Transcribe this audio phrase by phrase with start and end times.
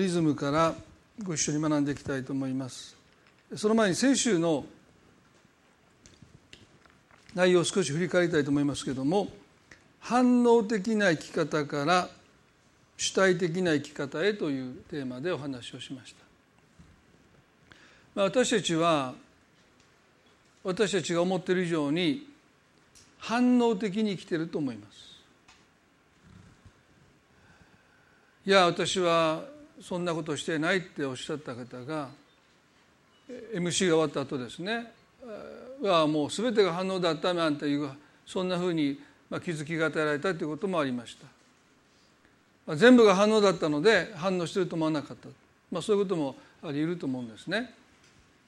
[0.00, 0.74] リズムから
[1.22, 2.94] ご一緒に学んでいきたいと思います。
[3.54, 4.66] その前に先週の
[7.34, 9.28] 内容を少し振り返りたいと思いますけれども
[10.00, 12.08] 反応的な生き方から
[12.96, 16.24] 主体的な生き方へというテーマでお話をしました、
[18.14, 19.14] まあ、私たちは
[20.64, 22.26] 私たちが思っている以上に
[23.18, 25.06] 反応的に生きていると思います。
[28.44, 32.08] いや私はそんなことしてないっておっしゃった方が
[33.54, 34.92] MC が終わった後ですね。
[35.82, 37.90] はもう全てが反応だったなんていう
[38.24, 38.98] そんなふうに
[39.44, 41.16] 気づきが与えられたということもありまし
[42.66, 42.76] た。
[42.76, 45.28] 全部が反応だったので反応してると思わなかった、
[45.70, 47.72] まあ、そういうこともあり得ると思うんですね。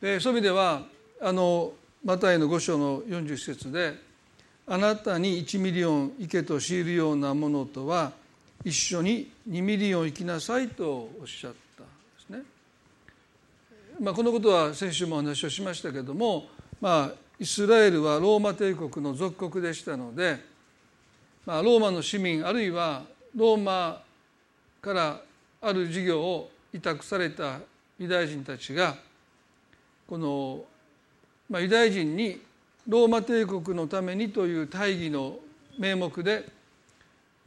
[0.00, 0.82] でそういう意味では
[1.20, 1.72] あの
[2.04, 3.94] マタイの5章の40節で
[4.66, 8.12] 「あなたに1ミリオン行けと強いるようなものとは
[8.68, 11.90] 一緒に2ミリオン行きなさいとおっしゃったんで
[12.26, 12.42] すね。
[13.98, 20.36] まあ、このことは先週もお話をしましたけども、まあ、イスラエルはローマ帝国の属国でしたので、
[21.46, 24.02] まあ、ローマの市民あるいはローマ
[24.82, 25.20] から
[25.62, 27.60] ある事業を委託された
[27.98, 28.96] ユダヤ人たちが
[30.06, 30.62] この、
[31.48, 32.38] まあ、ユダヤ人に
[32.86, 35.38] ローマ帝国のためにという大義の
[35.78, 36.57] 名目で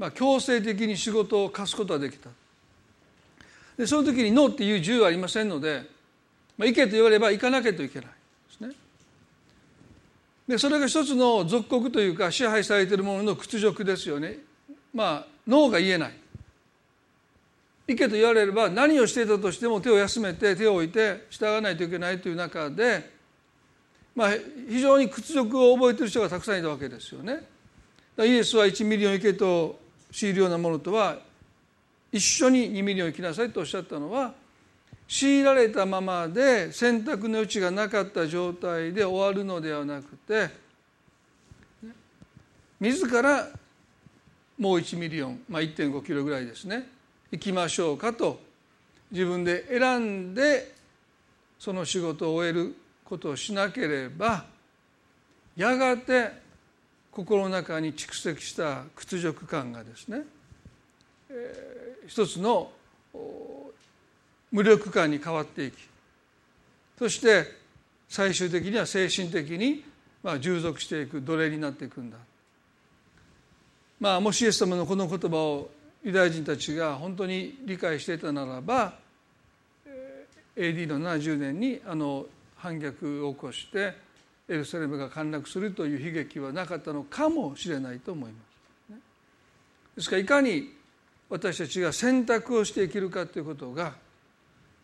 [0.02, 2.28] まあ、強制的に仕事を貸すことができた。
[3.78, 5.84] でその時にノーっていう自由はありませんので、
[6.58, 8.14] まあ、行けと言われば行かなきゃといけないで
[8.58, 8.72] すね。
[10.48, 14.40] でそれが一つの属国というか支配されているものの屈辱ですよね。
[14.92, 16.14] まあノーが言えない。
[17.88, 23.08] 行けと言われれば何をしていたとしても手を休めて手を置いて従わないといけないという中で、
[24.16, 24.30] まあ、
[24.68, 27.44] 非常に屈辱を覚えている人がたくさんいたわけですよね。
[28.18, 29.80] イエスは1ミリオン行けと
[30.12, 31.18] 強いるようなものとは
[32.12, 34.34] 一緒に2ミリオン行きなさいとおっしゃったのは
[35.08, 40.50] 強いられたままで選択の余地がなかった状態で終わるのではなくて
[42.80, 43.48] 自ら
[44.58, 46.88] もう1ミリオン、まあ、1.5キロぐらいですね
[47.32, 48.40] 行きましょうかと
[49.12, 50.00] 自分で選
[50.32, 50.74] んで
[51.60, 54.46] その仕事を終えることをしなければ
[55.56, 56.41] やがて
[57.12, 60.22] 心の中に蓄積した屈辱感がですね、
[61.30, 62.72] えー、一つの
[64.52, 65.76] 無力感に変わっていき
[66.98, 67.48] そして
[68.08, 69.84] 最終的には精神的に
[70.24, 72.18] まあ従属していく奴隷になっていくんだ。
[74.00, 75.70] まあ、もしイエス様のこの言葉を
[76.04, 78.94] ユダヤ人たちが本当に理解していたならば
[80.56, 82.26] AD の70年にあの
[82.58, 83.94] 反逆を起こして
[84.52, 88.38] エルサレムが陥落するという悲劇はなかったのかもしれないと思いま
[88.90, 88.96] す。
[89.96, 90.74] ですからいかに
[91.30, 93.94] 私たちが選択をして生きるかということが、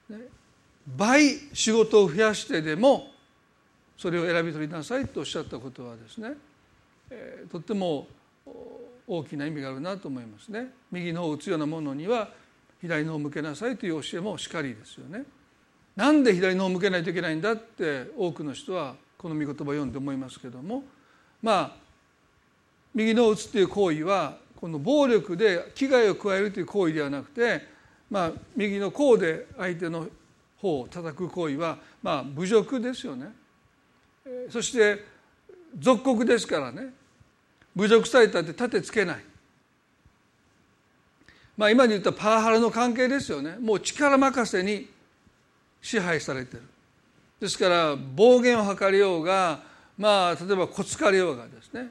[0.09, 0.19] ね、
[0.95, 3.11] 倍仕事を増やしてでも
[3.97, 6.31] それを選び取りなさいとおっしゃったことはですね、
[7.09, 8.07] えー、とっても
[9.05, 10.72] 大きな意味があるなと思いますね。
[10.91, 12.29] 右の方を打つようなものには
[12.81, 15.25] 左の方を向けなさいという教えもしかりですよね。
[15.97, 20.83] なんで左の方を向けないといけないんだって多くの人はこの御言葉を読んで思いますけども
[21.41, 21.72] まあ
[22.94, 27.61] 右の打つという行為はこの暴力で危害を加えるという行為ではなくて、
[28.09, 30.07] まあ、右の甲で相手の
[30.57, 33.28] 方を叩く行為は、まあ、侮辱ですよね。
[34.50, 35.03] そして
[35.78, 36.91] 属国ですからね
[37.75, 39.23] 侮辱されたって立てつけない。
[41.55, 44.88] まあ、今で言ったパワハラの関係ですよねもう力任せに
[45.81, 46.63] 支配されてる
[47.39, 49.59] ですから暴言を図りようが
[49.97, 51.87] まあ例えばこつかれようがですね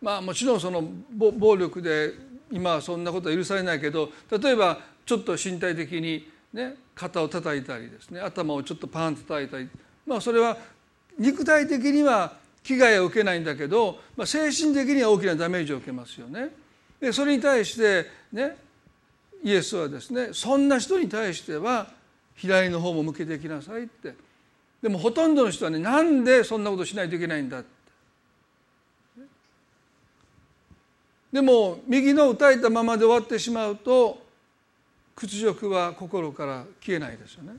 [0.00, 0.82] まあもちろんその
[1.12, 2.12] 暴力で
[2.50, 9.68] 今はそんなことは許されないけど例えばちょっと身体的にね肩を叩いたりですね頭をちょっとパンと叩いたり
[10.06, 10.56] まあそれは
[11.18, 16.50] 肉体的には危害を受けないんだけど、まあ、精神的には大きなダメージを受けますよね。
[17.00, 18.56] でそれに対してね
[19.42, 21.88] イエスはですねそんな人に対しては
[22.34, 24.14] 左の方も向けていきなさいって
[24.82, 27.62] でもほとんどの人はねなんでそんなことしないといけないんだ
[31.32, 34.22] でも右の歌えたままで終わってしまうと
[35.14, 37.54] 屈辱は心から消えないですよね。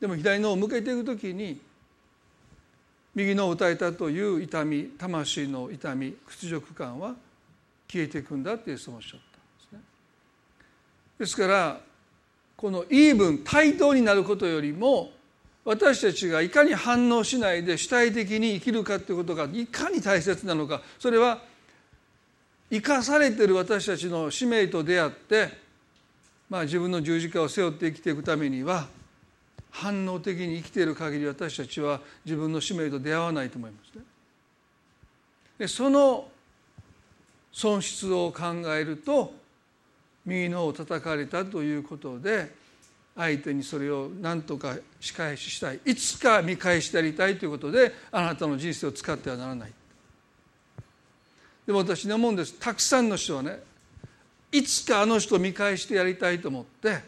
[0.00, 1.60] でも左のを向けていく時に
[3.14, 7.14] 右の歌えたという痛み魂の痛み屈辱感は
[7.90, 9.20] 消えていくんだってイエス様おっしゃったんで
[9.68, 9.80] すね。
[11.18, 11.80] ですから
[12.56, 15.12] このイーブン対等になることよりも
[15.64, 21.42] 私たちがいかに反応しないで主体的に生きるかということがいかに大切なのかそれは
[22.70, 25.70] 生かされている私たちの使命と出会って
[26.50, 28.88] まあ、自分の十字架を背負って生きていくためには
[29.70, 34.04] 反応的に生きている限り私たちは自分の使命と出会わないと思いますね。
[35.58, 36.26] でその
[37.52, 39.32] 損失を考えると
[40.26, 42.52] 右の方を叩かれたということで
[43.20, 45.80] 相手にそれを何とか仕返ししたい。
[45.84, 49.72] いつか見返してやりたいということであなたの人生を使ってはならない。
[51.66, 52.54] でも私に思うんです。
[52.58, 53.62] たくさんの人はね
[54.50, 56.98] いつかあの人を見返してやりたいと思って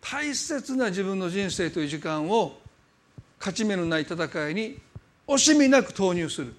[0.00, 2.58] 大切な自分の人生という時間を
[3.38, 4.78] 勝ち目のない戦いに
[5.26, 6.54] 惜しみなく投入する。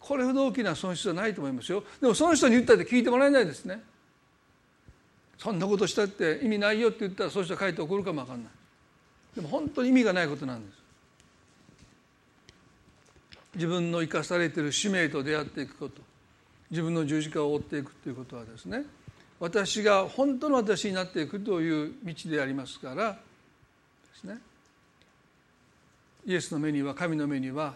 [0.00, 1.82] これほど大きな損失はないと思いますよ。
[1.98, 3.82] でもその人に言ったって聞いてもらえないですね。
[5.38, 8.52] そんなことしたって意味ないよって言ったらその人は帰って怒るかも分かんない。
[9.36, 10.78] でも本当に意味がないことなんです。
[13.54, 16.00] 自分の生かされている使命と出会っていくこと。
[16.70, 18.84] 自分の十字架を追っていくということはですね。
[19.38, 23.12] 私が本当の私になっていくという道でありますから。
[23.12, 23.18] で
[24.20, 24.38] すね。
[26.26, 27.74] イエスの目には神の目には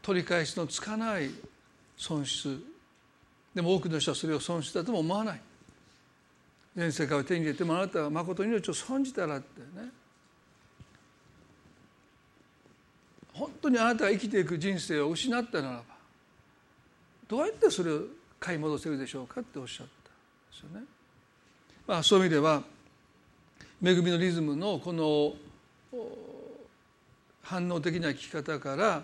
[0.00, 1.30] 取り返しのつかない
[1.96, 2.62] 損失
[3.54, 5.40] でも多くの人はそれを損失だとも思わない。
[6.76, 9.90] 全世界を手に入れてもあなたが誠に命を損じたらってね。
[13.32, 15.84] 本当にあなたが生きていく人生を失ったならば
[17.28, 18.02] どうやってそれを
[18.40, 20.86] 買い戻せるでしょうかっておっしゃったんですよね。
[21.86, 22.62] まあ、そういう意味では
[23.82, 25.34] 恵みのリズムのこの
[27.42, 29.02] 反応的な生き方から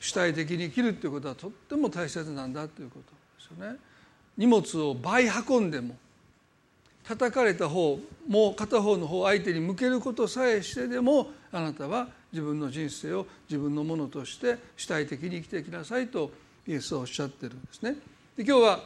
[0.00, 3.15] 主体的に生きるということはとっても大切なんだということ。
[3.48, 3.78] ですよね。
[4.36, 5.96] 荷物を倍運んでも
[7.04, 7.98] 叩かれた方
[8.28, 16.30] もう片方の方相手に向けることさえしてでもあなたは自分の人生を自分のものとして主体的に生きていきなさいと
[16.66, 17.96] イエスはおっしゃってるんですね。
[18.36, 18.80] で今日は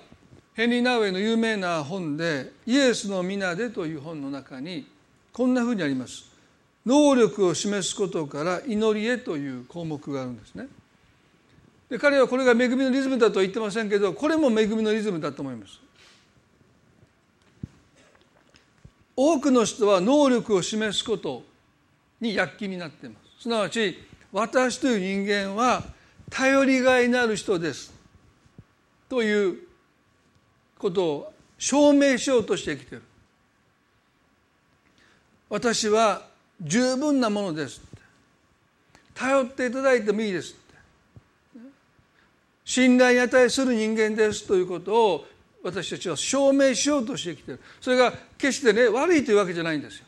[0.54, 4.86] ヘンリー・ナウェイの有名な本で「イエスの皆で」という本の中に
[5.32, 6.30] こんなふうにあります。
[6.86, 10.68] 能力を示すことから祈りへという項目があるんですね。
[11.90, 15.80] で彼はこれが恵みのリズムだとは言ってませんけどこれも恵みのリズムだと思います。
[19.16, 21.42] 多くの人は能力を示すこと
[22.20, 23.42] に躍起になっています。
[23.42, 23.98] すなわち
[24.32, 25.82] 私という人間は
[26.30, 27.92] 頼りがいのある人です。
[29.08, 29.58] という
[30.78, 33.02] ことを証明しようとしてきてる。
[35.48, 36.22] 私は
[36.60, 37.82] 十分なものです。
[39.12, 40.54] 頼っていただいてもいいです。
[42.70, 45.26] 信頼に値する人間ですということを
[45.64, 47.60] 私たちは証明しようとしてきてる。
[47.80, 50.04] それが決してね悪いというわけじゃないんですよ。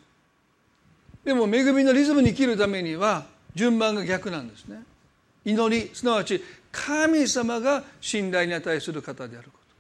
[1.25, 3.27] でも恵みのリズムに生きるためには
[3.57, 4.81] 順番が逆なんですね。
[5.45, 9.75] 祈りすなわち神様が信頼に値する方であること。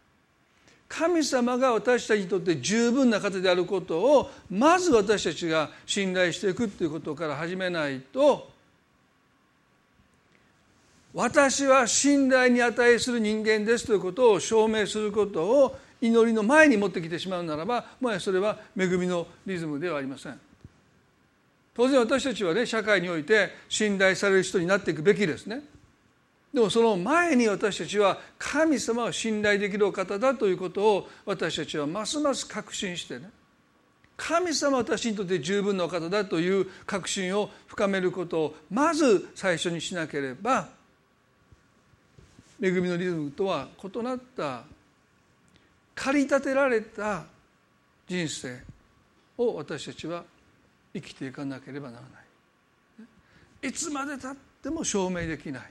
[0.88, 8.50] 神様が私たちにとって十分な方であることをまず私たちが信頼していくということから始めないと
[11.14, 20.40] 私は信頼に値する人間ですということを証明することを祈りの前に持ってきてしまうならばもはやそれは恵みのリズムではありません。
[21.74, 25.62] 当然私たちはね社会において信頼される人になっていくべきですね。
[26.52, 33.30] でもその前に私たちは神様は信頼できるお方だということを私たちはますます確信してね。
[34.16, 40.68] 神様は私にとって十分なお方だという確信を深めることをまず最初にしなければ
[42.62, 44.62] 恵みのリズムとは異なった
[45.96, 47.24] 駆り立てられた
[48.06, 48.60] 人生
[49.36, 50.22] を私たちは
[50.94, 52.08] 生きていかなければならな
[53.64, 53.68] い。
[53.68, 55.62] いつまでたっても証明できない。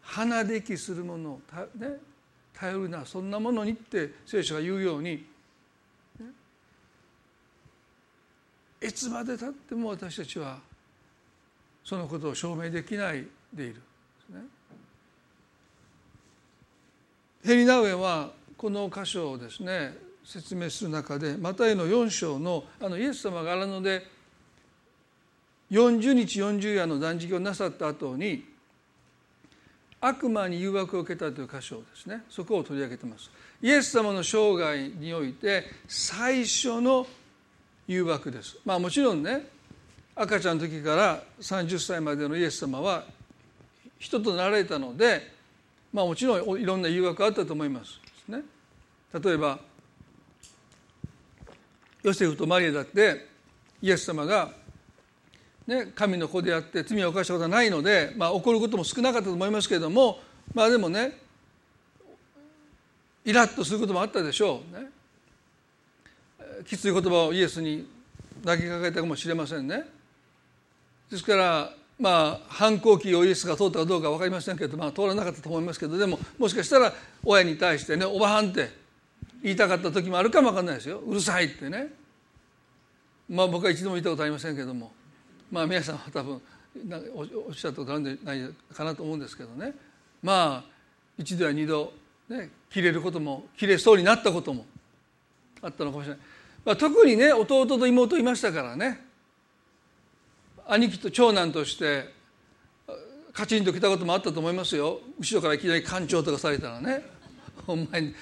[0.00, 1.40] 鼻で息するもの
[1.74, 1.96] ね、
[2.54, 5.26] 頼るなそんなものにって聖書が言うように、
[8.80, 10.60] いつまでたっても私たちは
[11.84, 13.82] そのことを証明できないでいる。
[14.28, 14.40] ね。
[17.44, 24.06] ヘリナウエはこの箇所をですね説明する中でマタイの4章のあのイエス様が荒野で
[25.70, 28.44] 40日40夜の断食をなさった後に
[30.00, 33.30] 悪魔に誘惑を受けたという箇所ですねそこを取り上げてます
[33.62, 37.06] イエス様の生涯において最初の
[37.86, 39.46] 誘惑ですまあもちろんね
[40.14, 43.04] 赤ちゃんの時から30歳までのイエス様は
[43.98, 45.32] 人となられたので
[45.92, 48.00] まあもちろんいろんな誘惑あったと思います。
[48.28, 48.42] ね。
[49.22, 49.58] 例えば
[52.02, 53.26] ヨセフとマリアだって
[53.82, 54.50] イエス様が、
[55.66, 60.20] ね、神の子であって罪を犯したことはないので、まあ、怒ることも少なかったと思いますけれども
[60.54, 61.18] まあでもね
[63.24, 64.78] イラッとすることもあったでしょう。
[64.78, 64.88] ね。
[66.64, 67.86] きつい言葉をイエスに
[68.44, 69.84] 投げかけたかもしれませんね。
[71.10, 76.92] ですからまあ反抗期をイエスが通ったかどうか分かりませんけど、まあ、通らなかったと思いますけどでももしかしたら
[77.24, 78.70] 親に対してね「おばはん」って
[79.42, 81.92] 言いたかった時もあるかも分かんないですよ「うるさい」ってね。
[83.28, 84.92] まあ僕は一度も言ったことありませんけども。
[85.50, 86.40] まあ皆さんは多分
[87.14, 89.74] おっしゃったことあるんじゃないかなと思うんですけどね。
[90.22, 90.70] まあ
[91.16, 91.92] 一度や二度
[92.28, 94.66] ね切れることも切れそうになったことも
[95.62, 96.18] あったのかもしれない、
[96.64, 99.07] まあ、特にね弟と妹いましたからね。
[100.68, 102.12] 兄貴と長男として
[103.32, 105.00] カチンと来たこともあったと思いますよ。
[105.18, 107.02] 後ろからいきなり艦長とかされたらね。
[107.66, 108.14] ほんまに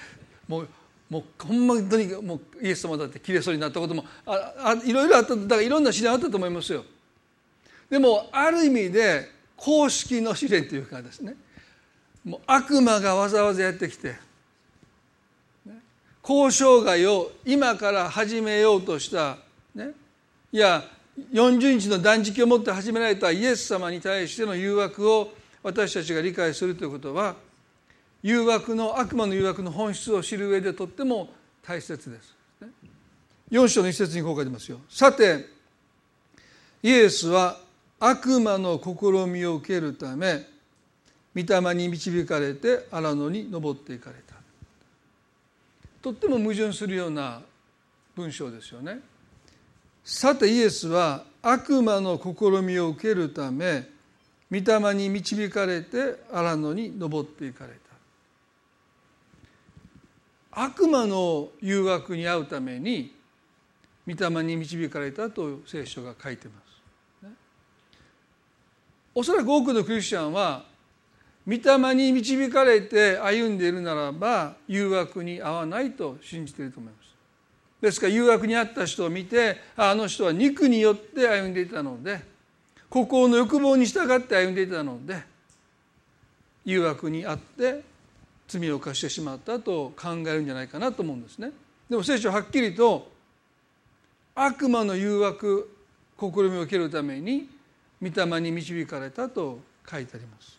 [0.47, 0.69] もう
[1.09, 6.83] もうほんまにもうイエス様だって切れそうになったこともああいろいろあっただからいろんな試練あったと思いますよ。
[7.89, 11.35] でもある意味で公式の試練というかですね。
[12.23, 14.15] もう悪魔がわざわざやってきて
[16.27, 19.37] 交渉外を今から始めようとした、
[19.73, 19.91] ね、
[20.51, 20.83] いや
[21.31, 25.33] 40日の断食をもって始められたイエス様に対しての誘惑を
[25.63, 27.35] 私たちが理解するということは
[28.21, 31.29] 誘惑の悪魔の誘惑の本質を知る上でとっても
[31.63, 32.35] 大切です。
[33.51, 34.79] 4章の一節にこう書いてますよ。
[34.89, 35.45] さて
[36.83, 37.59] イエスは
[37.99, 40.45] 悪魔の試みを受けるため
[41.35, 44.35] 御霊に導かれて荒野に登っていかれた。
[46.01, 47.41] とっても矛盾するような
[48.15, 48.99] 文章ですよね。
[50.09, 53.89] さてイエスは悪魔の試みを受けるため
[54.49, 57.73] 御霊に導かれて荒野に登っていかれ
[60.53, 63.13] た悪魔の誘惑に遭うために
[64.07, 66.53] 御霊に導かれたと聖書が書いてま
[67.25, 67.27] す。
[69.13, 70.63] おそらく多くのクリスチャンは
[71.45, 77.06] 御霊に導かれて歩んでいるならば誘惑に遭わないと信じていると思います。
[77.81, 82.21] ですから誘惑にあった人を見てあの人は肉によって歩んでいたので
[82.89, 85.21] 孤高の欲望に従って歩んでいたので
[86.65, 87.83] 誘惑にあって
[88.47, 91.51] 罪を犯してしまったと考えるんじゃないかなと思うんですね。
[91.89, 93.11] でも聖書はっきりと
[94.35, 95.69] 悪魔の誘惑
[96.19, 97.49] 試みを受けるために
[98.01, 100.57] 御霊に導かれたと書いてあります。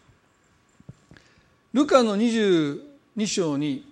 [1.72, 3.86] ルカの22章に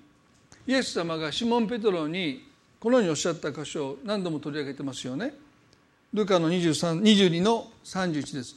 [0.66, 2.47] イエス様がシモン・ペトロに
[2.80, 5.35] このようにおっしゃった箇所を何度も取り上げてますよね。
[6.12, 8.56] ルカの23 22の31です。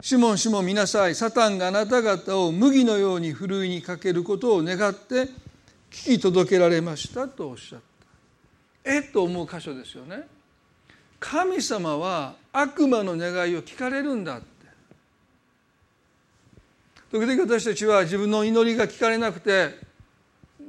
[0.00, 1.14] シモン、シモン見なさい。
[1.14, 5.28] サタンがあなた方を麦のようにふるいにかけることを願って
[5.90, 7.80] 聞き届けられましたとおっしゃっ
[8.84, 8.90] た。
[8.90, 10.26] えっと思う箇所ですよね。
[11.20, 14.46] 神様は悪魔の願いを聞かれるんだって。
[17.12, 19.78] 時々私たちは自分の祈りが聞かれなくて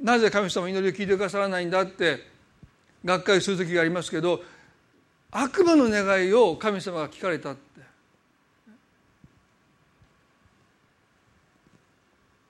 [0.02, 2.33] なぜ神様祈りを聞いてくださらないんだって
[3.04, 4.42] がっかりする時がありますけど
[5.30, 7.74] 悪魔の願いを神様が聞かれたって。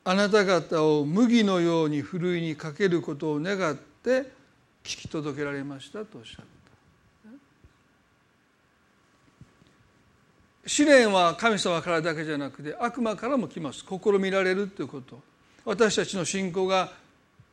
[0.07, 4.31] あなた方を麦のようにふるいにかけることを願って
[4.85, 6.53] 聞き届けられましたとおっしゃった。
[10.69, 13.83] 試練は神様からだけじゃなくて悪魔からも来ます。
[13.89, 15.19] 試みられるということ。
[15.65, 16.93] 私たちの信仰が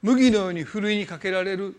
[0.01, 1.77] 麦のようにふるいにかけられる。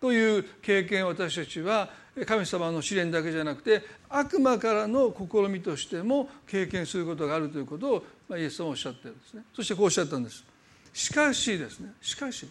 [0.00, 1.90] という経験を私たちは
[2.26, 9.44] 神様の試練だけじゃなくて悪魔からの試みとしても経験することがあるということをイエス様はおっしゃってるんですね。
[9.54, 10.44] そしてこうおっしゃったんです。
[10.92, 11.92] しかしですね。
[12.00, 12.48] しかし。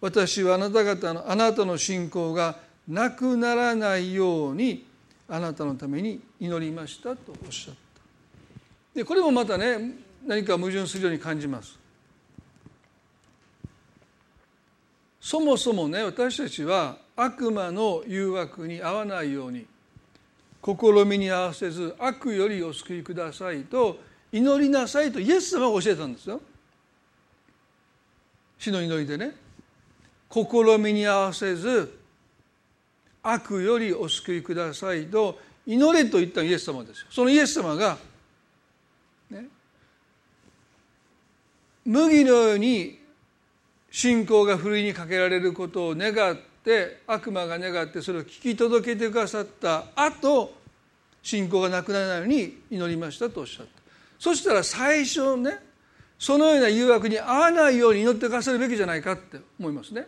[0.00, 4.84] 私はあなた方のあなたの信仰がなくならないように
[5.28, 7.80] あなたのために祈りましたとおっしゃった。
[8.94, 11.81] でこれもまたね何か矛盾するように感じます。
[15.22, 19.64] そもそもね私たちは悪魔の誘惑に合わないように
[20.64, 20.74] 試
[21.06, 24.00] みに合わせず悪よりお救いくださいと
[24.32, 26.40] 祈りなさいとイエス様が教えたんですよ。
[28.58, 29.32] 死の祈りでね
[30.28, 31.96] 試みに合わせず
[33.22, 37.06] 悪よりお救いくださいと祈れと言ったイエス様ですよ。
[37.10, 37.96] そのイエス様が、
[39.30, 39.46] ね、
[41.84, 43.01] 麦のように
[43.92, 50.54] 信仰がふるいにかけられることを願って悪魔が願ってそれを聞き届けてくださった後
[51.22, 53.72] 信仰がなくならないように祈りましたとおっしゃった。
[54.18, 55.58] そしたら最初ね
[56.18, 60.06] そのような誘惑に合わないように祈ってくださるべきじゃないかって思いますね。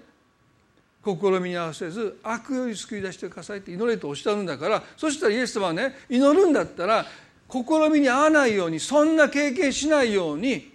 [1.04, 7.04] 試みに合わせず悪より救い出してくださいって祈れとおっしゃるんだからそしたらイエス様はね祈るんだったら
[7.50, 7.62] 試
[7.92, 10.72] みに合わないようにそんな経験しないように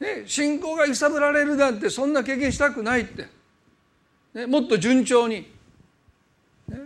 [0.00, 3.28] ね、信仰が揺さぶられるなんてそんな経験したくないって、
[4.32, 5.46] ね、もっと順調に、
[6.68, 6.78] ね、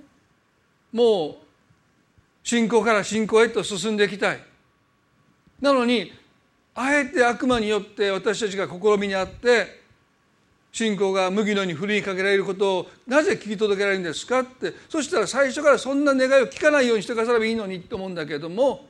[0.92, 1.36] もう
[2.42, 4.40] 信仰から信仰へと進んでいきたい。
[5.60, 6.12] なのに
[6.74, 9.84] あえて悪魔によって私たちが試みにあって
[10.72, 14.74] 信仰が麦のように振りにかけられることをなぜ聞き届けられるんですかって。
[14.88, 18.86] そしたら最初からそんな願いを聞かないようにしてくださればいいのにと思うんだけども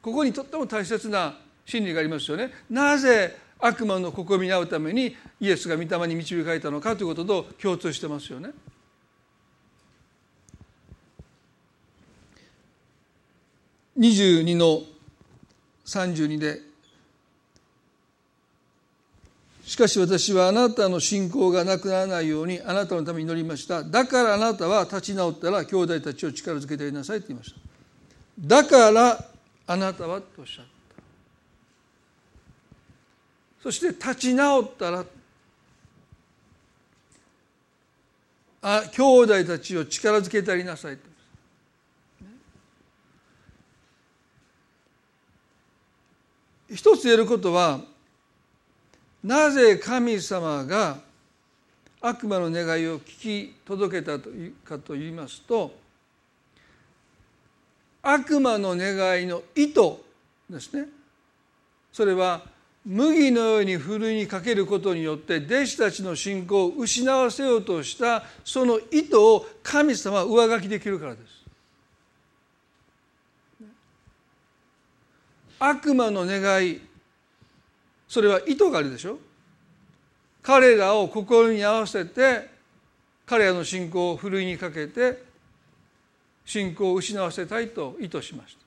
[0.00, 2.50] ここにとっても大切な真理がありますよね。
[2.70, 8.50] なぜ悪魔の試みに遭うためにイエスが御霊に導かれたのかということと共通してますよね。
[13.98, 14.82] 22の
[15.86, 16.60] 32で
[19.64, 27.60] しかし私はあなたの信仰がなくならないようにあなたのために祈りましただからあなたは立ち直ったら兄弟たちを力づけてやりなさいと言いました
[28.40, 29.24] だから
[29.66, 30.73] あなたはとおっしゃった
[33.64, 35.06] そして立ち直ったら
[38.60, 40.98] あ兄弟たちを力づけてやりなさい。
[40.98, 41.02] と
[46.74, 47.80] 一つ言えることは
[49.22, 50.98] なぜ神様が
[52.02, 55.74] 悪魔の願いを聞き届けたというかといいますと
[58.02, 59.80] 悪魔の願いの意図
[60.50, 60.86] ですね。
[61.90, 62.52] それは
[62.86, 71.44] 麦のようにふるいにかけることによって弟子たちの信仰を失わせようとしたその意図を神様は上書きできるからです。
[75.58, 76.80] 悪魔の願い
[78.06, 79.18] それは意図があるでしょ？
[80.42, 82.50] 彼らを心に合わせて
[83.24, 85.22] 彼らの信仰をふるいにかけて
[86.44, 88.63] 信仰を失わせたいと意図しました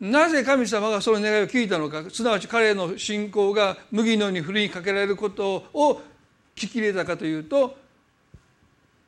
[0.00, 6.02] なぜ神様がその願いを聞いたのかすなわち彼の信仰が麦のようにふるいにかけられることを
[6.54, 7.76] 聞き入れたかというと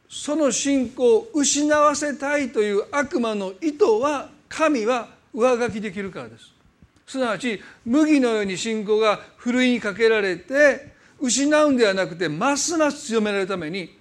[0.09, 6.53] その信仰を失わせたいという悪魔の意図は神は上書きできるからです。
[7.07, 13.97] すなわち麦のように信仰がふるいにかけられて失うんではなくてますます強められるために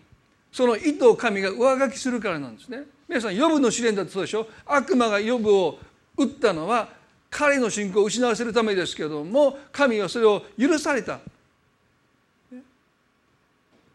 [0.52, 2.84] その意図を神が上書きするからなんですね。
[3.08, 4.48] 皆さんヨブの試練だってそうでしょ？
[4.66, 5.80] 悪魔がヨブを
[6.18, 6.90] 撃ったのは
[7.30, 11.20] 彼の信仰を失わせるためですけども神はそれを許された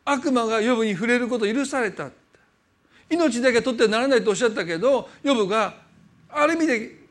[0.04, 2.10] 悪魔がヨブに触れることを許された
[3.08, 5.74] 命だけ取ってはならないとおっしゃったけどヨブが
[6.30, 7.02] ある意味で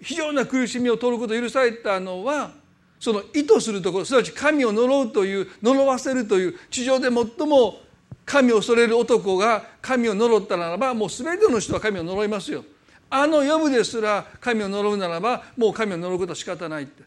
[0.00, 2.52] 非常な苦しみを取ることを許されたのは
[2.98, 7.80] その意図するところすなわち神を呪うという呪わせるという地上で最も
[8.26, 12.64] 神を恐れる男が神を呪ったならばもう全ての人は神を呪いますよ。
[13.10, 17.02] あの呼ぶですら神を呪うならばもう神を呪うことは仕方ないって。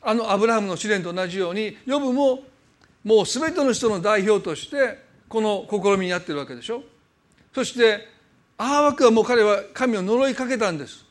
[0.00, 2.44] あのアブラハムの試練と同じように呼ぶも
[3.02, 6.82] もう全ての人の代表としてこの試みにやってるわけでしょ。
[7.52, 8.06] そして
[8.56, 11.04] アーワクはもう彼は神を呪いかけたんです。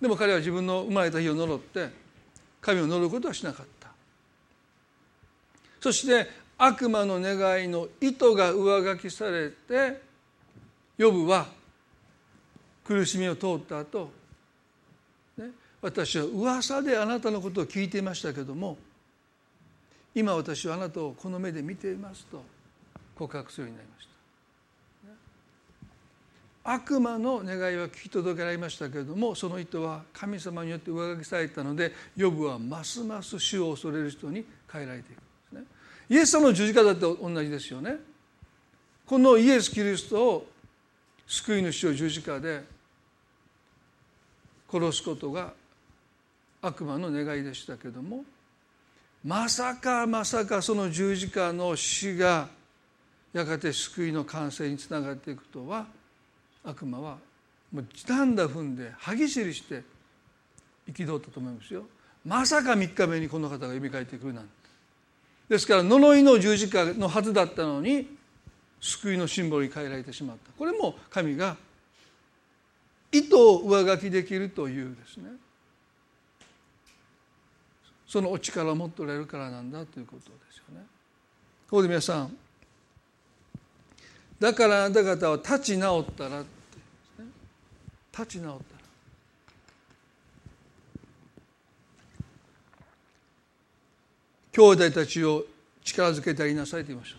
[0.00, 1.90] でも彼は自分の生まれた日を呪って
[2.60, 3.88] 神を呪うことはしなかった。
[5.80, 10.00] そして悪魔の願いの意図が上書きされて
[10.96, 11.46] ヨブは
[12.84, 14.10] 苦しみを通った後、
[15.38, 18.78] ね私は噂であなたのことを聞いていましたけども
[20.14, 22.44] 今私はあなたをこの目で見ていますと
[23.16, 24.12] 告白するようになりました。
[26.64, 35.62] 悪魔の願いは聞き届けられましたけれどもその意図は神様によって上書きされたのでヨブはますます死を恐れる人に変えられていくんですね。
[36.08, 37.96] イエス様の十字架だって同じですよね。
[39.04, 40.46] このイエス・キリストを
[41.26, 42.62] 救い主を十字架で
[44.72, 45.52] 殺すことが
[46.62, 48.24] 悪魔の願いでしたけども
[49.24, 52.48] まさかまさかその十字架の死が
[53.32, 55.86] やがて救いの完成につながっていくとは
[56.64, 57.18] 悪魔は
[57.72, 59.82] もう段だ踏んで歯ぎしりして
[60.90, 61.84] 憤ったと思いますよ。
[62.24, 64.50] まさか3日目にこの方が蘇ってくるなんて
[65.48, 68.06] ですから呪いの十字架のはずだったのに
[68.80, 70.52] 救いのシンボルに変えられてしまった。
[70.52, 71.56] これも神が
[73.12, 75.30] 意図を上書きできるというですね。
[78.06, 80.84] そのお力を持っておられるからなんだということですよね。
[81.68, 82.36] ここで皆さん。
[84.40, 87.28] だからあなた方は立ち直ったらって、ね、
[88.10, 88.82] 立ち直ったら。
[94.52, 95.46] 兄弟たちを
[95.82, 97.18] 力づけてやりなさいと言いました。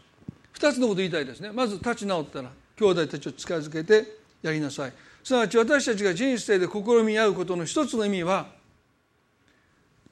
[0.52, 1.52] 二つのこと言いたいですね。
[1.52, 4.94] まず立ち直ったら兄弟たちを力づけてやりなさい。
[5.24, 8.48] すなわち私たちが人生で試み合うことの一つの意味は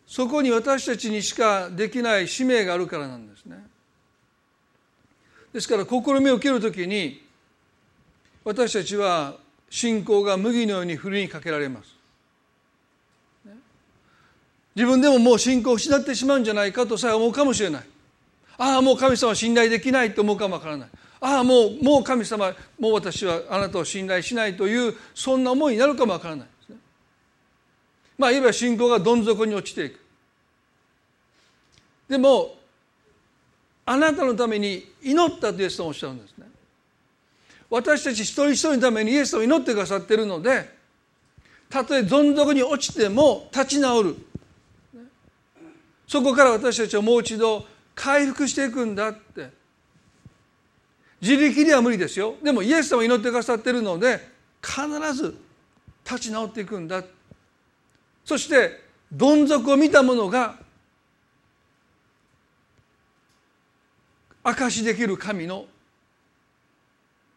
[0.08, 3.58] そこに私たちにしかできない使命があるからなんですね。
[5.54, 7.22] ですから試みを受けるときに
[8.44, 9.36] 私たちは
[9.70, 11.96] 信仰が麦のようにふるいにかけられます。
[14.76, 17.84] 自分でももう信仰を失ってしまうんじゃないかとさえ思うかもしれない。
[18.58, 20.90] ああもう神様信頼できないと思うかもわからない。
[21.24, 26.78] ああもうもう神様もう私はあなたを信頼しないというそんな思いになるかもわからないですね。
[28.18, 30.00] まあいわば信仰がどん底に落ちていく。
[32.10, 32.56] でも
[33.86, 36.48] あなたのために祈ったとイエス様おっしゃるんですね。
[37.70, 40.70] 私たち一人一人のためにイエス様を祈ってくださっているので
[41.70, 44.16] たとえどん底に落ちても立ち直る。
[46.08, 49.61] そこから私たちはもう一度回復していくんだって。
[51.22, 52.36] 自力では無理ですよ。
[52.44, 54.28] でもイエス様を祈ってくださっているので
[54.62, 55.38] 必ず
[56.04, 57.04] 立ち直っていくんだ。
[58.26, 58.82] そして
[59.12, 60.58] どん底を見た者が
[64.44, 65.66] 証しできる神の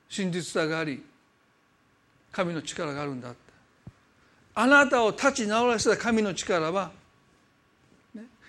[0.08, 1.04] 真実さがあり
[2.32, 3.34] 神の力があるんだ。
[4.54, 6.90] あなたを立ち直らせた神の力は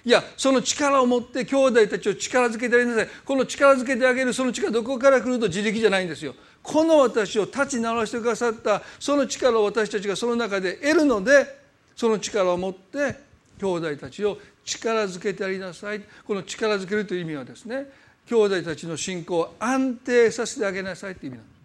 [0.06, 3.08] いやその力を持って兄弟たちを力づけてあげなさい。
[3.26, 6.36] この力づけてあげるその力どこから来ると自力じゃないんですよ。
[6.62, 11.60] この私を立ち直らせてくださったその力を私たちがその中で得るので
[11.96, 13.15] その力を持って
[13.60, 16.02] 兄弟たちを力づけてありなさい。
[16.28, 17.88] この力づけるという意味はですね
[18.28, 21.56] 兄弟たちの信仰を安定させてあげなさいという意味なんです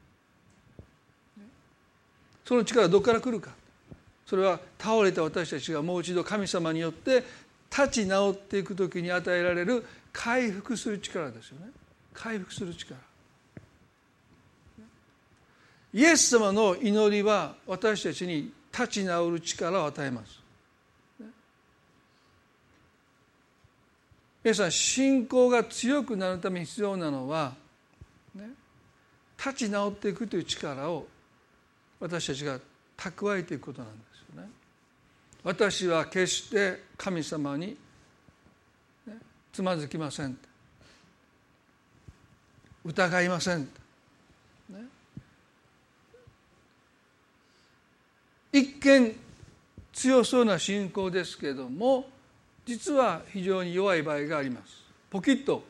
[2.47, 3.51] その力はどこから来るか。
[4.31, 7.25] それは倒れた私たちがもう一度神様によって
[7.71, 11.71] 立ち直っていく時に与えられる回復する力ですよね。
[12.13, 12.99] 回復する力。
[15.93, 20.41] イエス様の祈りは私たちに立ち直る力を与えます。
[24.43, 27.55] 皆さん信仰が強くなるために必要なのは、
[28.35, 28.49] ね、
[29.37, 31.07] 立ち直っていくという力を
[31.99, 32.59] 私たちが
[32.97, 34.10] 蓄えていくことなんです。
[35.43, 37.77] 私は決して神様に、
[39.53, 40.39] つまずきません。
[42.85, 43.69] 疑いません、
[48.53, 49.17] 一見
[49.93, 52.09] 強そうな信仰ですけれども
[52.65, 54.83] 実は非常に弱い場合があります。
[55.11, 55.63] ポキッと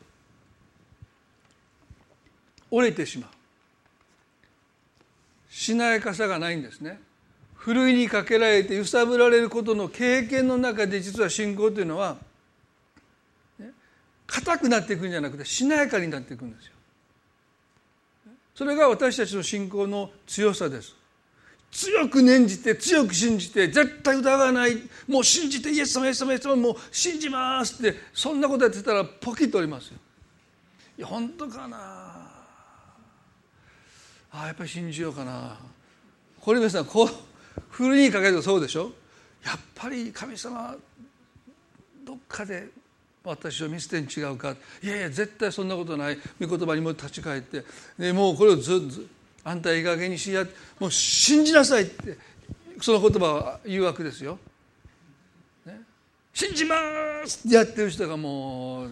[2.69, 3.29] 折れてしまう。
[5.53, 7.01] しなやかさがないんですね。
[7.61, 12.17] ふるいにかけられて揺さぶられることの経験の中で実は信仰というのは
[14.25, 16.71] 硬くなっていくんじゃなくてしなやかになっていくんですよ。
[18.55, 20.95] それが私たちの信仰の強さです。
[21.69, 29.97] 強く念じて強く信じて絶対疑わないもう信じてイエス様イエス様イエス様もう信じますってそんなことやってたらポキッとおりますよ。
[30.97, 31.77] いや本当かな
[34.31, 35.59] あやっぱり信じようかな。
[36.39, 37.30] これ皆さんこう
[37.69, 38.91] ふるにかけるとそうでしょ？
[39.45, 40.75] やっぱり神様
[42.05, 42.69] どっかで
[43.23, 44.55] 私を見捨てに違うか？
[44.83, 47.63] いやいや絶対そんなことない御言葉にも立ち返って
[48.13, 49.01] もうこれをずっと
[49.43, 50.45] あんたいい加減にしや
[50.79, 52.17] もう信じなさいって
[52.79, 54.37] その言葉は誘惑ですよ。
[55.65, 55.81] ね、
[56.33, 56.75] 信じま
[57.25, 58.89] すってやってる人がもう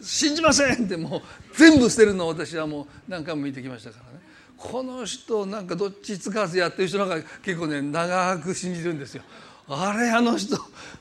[0.00, 1.22] 信じませんってもう
[1.56, 4.21] 全部捨てるのを私はもう何回も見てきましたからね。
[4.62, 9.24] この人なんかどっちつかずやってる人なんか結構ね長く信じるんですよ。
[9.68, 10.56] あれあの人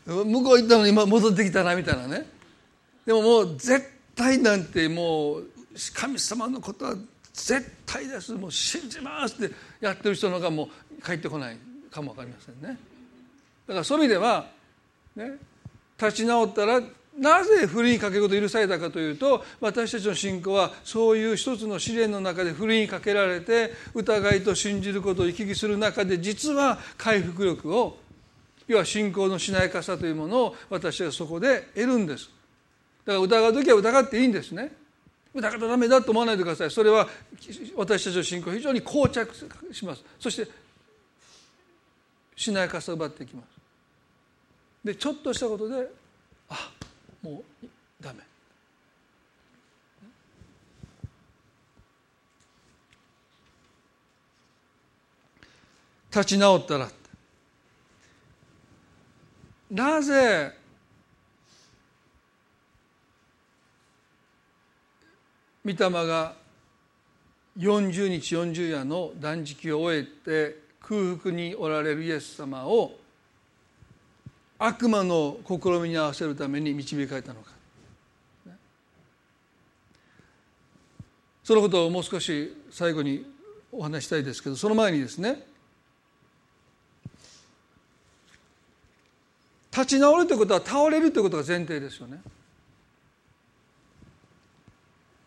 [0.05, 2.25] 向こう行ったのに今戻ってきたなみたいなね。
[3.05, 5.47] でももう絶対なんてもう
[5.93, 6.95] 神様のことは
[7.33, 8.33] 絶対です。
[8.33, 10.67] もう信じますってやってる人のがも
[10.99, 11.57] う帰ってこない
[11.91, 12.79] かも分かりませんね。
[13.67, 14.47] だからそういう意味では、
[15.15, 15.33] ね、
[15.99, 16.81] 立ち直ったら
[17.21, 27.99] なぜふるいにかけること許されたかというと私たちの信仰はそういう一つの試練の中でふるいにかけられて疑いと信じることを行き来する中で実は回復力を
[28.67, 32.29] 要は信仰のしなやかさというものを私はそこで得るんです。
[33.05, 34.71] だから疑う時は疑っていいんですね。
[35.35, 36.71] 疑ったらダメだと思わないでください。
[36.71, 37.07] それは
[37.75, 39.31] 私たちの信仰非常に膠着
[39.71, 40.03] します。
[40.19, 40.51] そして
[42.35, 43.45] しなやかさを奪っていきます。
[44.83, 45.87] でちょっとしたことで
[46.49, 46.71] あ
[47.21, 47.67] もう
[48.01, 48.19] ダメ。
[56.09, 56.89] 立ち直ったら。
[59.71, 60.51] なぜ
[65.63, 66.33] 御霊が
[67.57, 72.97] 40日40夜の断食を終えて空腹におられるイエス様を
[74.63, 77.51] 悪魔の試みに合わせるために導かれたのか
[81.43, 83.25] そのことをもう少し最後に
[83.71, 85.43] お話したいですけどその前にですね
[89.71, 92.19] 立ち直るということは倒れるということが前提ですよね。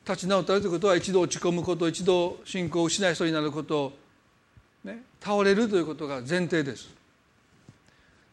[0.06, 3.94] 立ち直ったということは一度落ち込むこと一度信仰を失いそうになること
[4.84, 7.03] ね、倒れるということが前提です。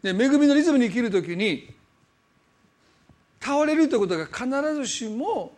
[0.01, 1.73] で恵みのリズムに生きるときに
[3.39, 5.53] 倒れるということが必ずしも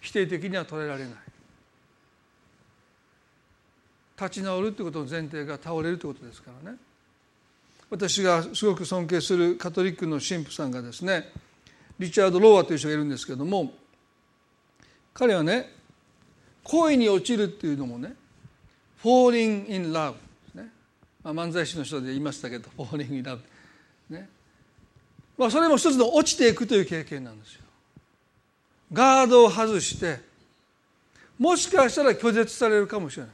[0.00, 1.12] 否定的には捉えられない。
[4.18, 6.78] 立ち直るということの前提が倒れるということですからね。
[7.90, 11.28] 私がすごく尊敬するカトリックの神父さんがですね
[11.98, 13.72] リチャード・ローアという人がいるんですけども
[15.12, 15.72] 彼はね
[16.62, 18.14] 恋に落ちるっていうのもね
[19.02, 20.14] falling in love、
[21.22, 23.38] まあ、漫才師の人で言いましたけど falling in love
[24.08, 24.28] ね。
[25.36, 27.62] まあそれも一つの落ちていくという経験なんですよ。
[28.92, 30.18] ガードを外して
[31.38, 33.32] もしかしたら拒絶されるかもしれない。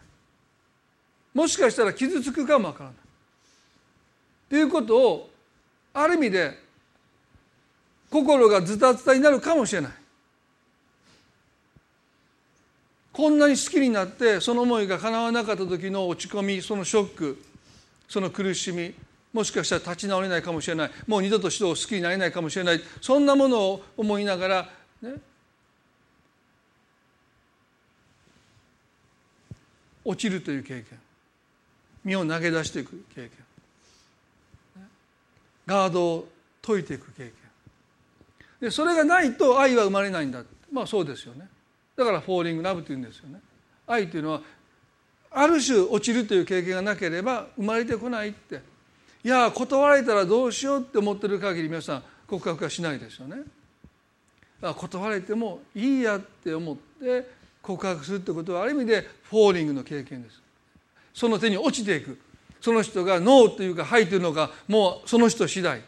[1.35, 2.99] もしかしたら傷つくかもわからない。
[4.49, 5.31] ということを
[5.93, 6.59] ある意味で
[8.11, 9.93] 心がズタズタになるかもしれない。
[13.13, 17.43] こんなに好きになってその思いが叶わなかった時の落ち込みそのショック。
[18.09, 18.95] その苦しみ
[19.33, 20.91] もしかしたら立ち直れないかもしれない。
[21.07, 22.81] もう二度と人を好きになれないかもしれない。
[23.03, 24.69] そんなものを思いながら
[25.03, 25.15] ね
[30.05, 30.85] 落ちるという経験。
[32.03, 33.31] 身を投げ出していく経験。
[35.67, 36.29] ガードを
[36.63, 37.33] 解いていく経験。
[38.61, 40.43] でそれがないと愛は生まれないんだ。
[40.73, 41.47] まあそうですよね。
[41.95, 43.41] だからフォーリングラブというんですよね。
[43.87, 44.41] 愛というのは
[45.39, 48.63] ある種落ちるという経験がなければ生まれてこないって。
[49.23, 53.43] いや断られたらどうしようって思ってる限り皆さん告白はしないですよね。
[54.63, 57.29] 断られてもいいやって思って
[57.61, 60.41] 告白するってことはある意味でフォーリングの経験です。
[61.13, 62.19] その手に落ちていく。
[62.59, 65.83] その人がノーというかはいというのかもうその人次第。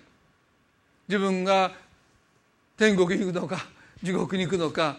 [1.08, 1.72] 自分が
[2.76, 3.64] 天国に行くのか
[4.02, 4.98] 地獄に行くのか、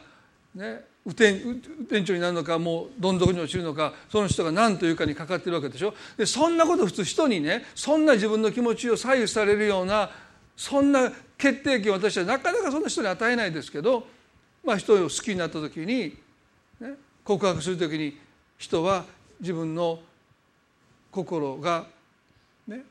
[0.55, 5.93] ね、雨天天長になるのかもうどん底に落ちるのかその人が何というかにかかってるわけでしょ？
[6.17, 10.09] でそんなこと普通人にねそんな自分の気持ちを左右されるような
[10.55, 14.05] そんな決定権を私はなかなかそんな人に与えないですけど、
[14.63, 16.17] まあ、人を好きになった時に、
[16.79, 18.17] ね、告白する時に
[18.57, 19.05] 人は
[19.39, 19.99] 自分の
[21.11, 21.85] 心が
[22.67, 22.81] ね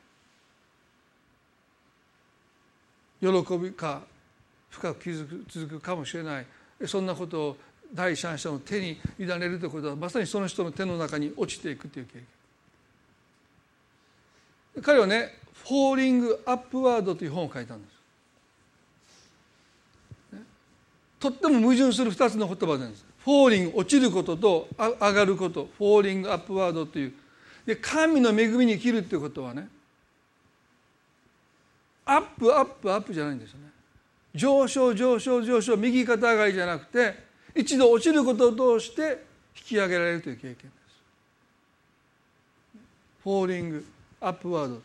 [3.21, 3.27] 喜
[3.57, 4.01] びか
[4.69, 6.45] 深く傷つくかもしれない。
[6.85, 7.57] そんなことを
[7.93, 12.25] 第三者の手に委ねるということはまさにその人の手の中に落ちていくという経験
[14.83, 17.99] 彼はね「フォーリング・アップワード」という本を書いたんです。
[21.19, 23.05] とっても矛盾する2つの言葉なんです。
[23.25, 25.67] フォーリング落ちることと上がること。
[25.77, 27.13] フォーリング・アップワードという。
[27.65, 29.67] で神の恵みに生きるっていうことはね
[32.05, 33.69] アップアップアップじゃないんですよね。
[34.33, 37.28] 上昇上昇上昇右肩上がりじゃなくて
[37.59, 39.23] 一度落ちることを通して
[39.57, 40.69] 引き上げられるという経験です。
[43.21, 43.85] フォーリング
[44.21, 44.81] アップワード。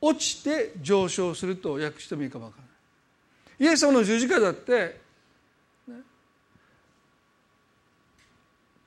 [0.00, 3.70] 落ちて上昇すると訳してもいいかもわからない。
[3.70, 5.00] イエス様の十字架だって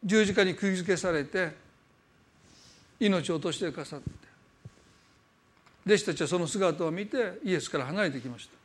[0.04, 1.52] 十字架に釘付けされて
[3.00, 4.10] 命を落としてくださって
[5.86, 8.57] 弟子たちはその姿を見てイエスから離れてきました。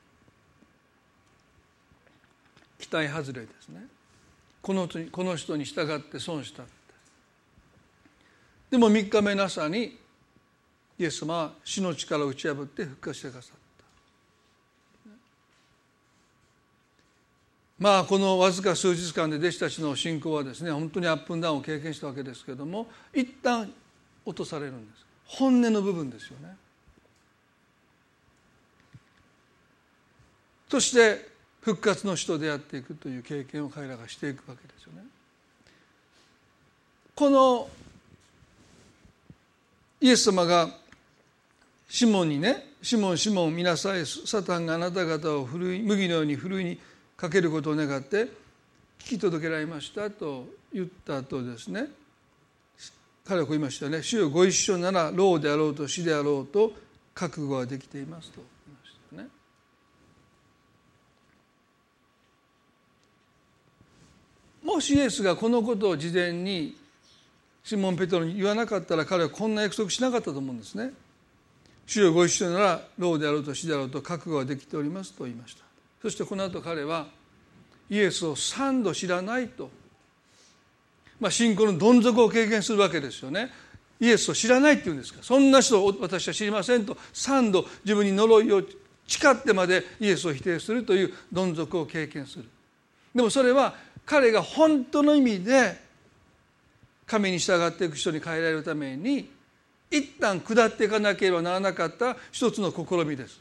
[2.83, 3.87] 期待外れですね。
[4.61, 6.63] このこの人に従って損した
[8.71, 9.99] でも3日目の朝に
[10.99, 13.63] イエス様は死の力を打ち破って復活してくださった。
[17.79, 23.73] まあこのわずか数日間で弟子たちの信仰はですね本当にアップンダウンを経験したわけですけれども一旦
[24.25, 25.05] 落とされるんです。
[25.27, 26.57] 本音の部分ですよね。
[30.69, 31.32] そして
[31.63, 35.05] 復活の死と出会っていくという経験を彼らがしていくわけですよね。
[37.15, 37.69] この
[40.01, 40.69] イエス様が
[41.89, 46.81] シモンにね「シモンシモン見なさいサタンがあなた方をふるい麦のようにふるいに
[47.17, 48.25] かけることを願って
[48.99, 51.89] 聞き届けられました」と言った後ですね
[53.25, 56.73] 彼はこう言いましたね「主よご一緒なら老であろうと死であろうと
[57.15, 59.29] 覚悟はできています」と言いましたね。
[64.63, 66.77] もしイエスがこのことを事前に
[67.65, 70.93] シモン・ペトロに言わなかったら彼はこんな約束しなかったと思うんですね。
[71.87, 75.65] 主よご一緒なら老であろうと死であろうと覚悟ができておりますと言いました。
[76.01, 77.07] そしてこの後彼は
[77.91, 79.71] イエスを三度知らないと、
[81.21, 83.51] まあ、信仰のどん底を経験するわけですよね。
[84.01, 85.21] イエスを知らないっていうんですか。
[85.23, 86.97] そんな人を私は知りませんと。
[87.13, 88.63] 三度自分に呪いを
[89.07, 92.49] 誓ってまでイエスを否定するというどん底を経験する。
[93.15, 95.81] でもそれは彼が本当の意味で
[97.07, 99.31] 神に従っていく人に変えられるために
[99.91, 103.41] 一旦下っていかなければならなかった一つの試みです。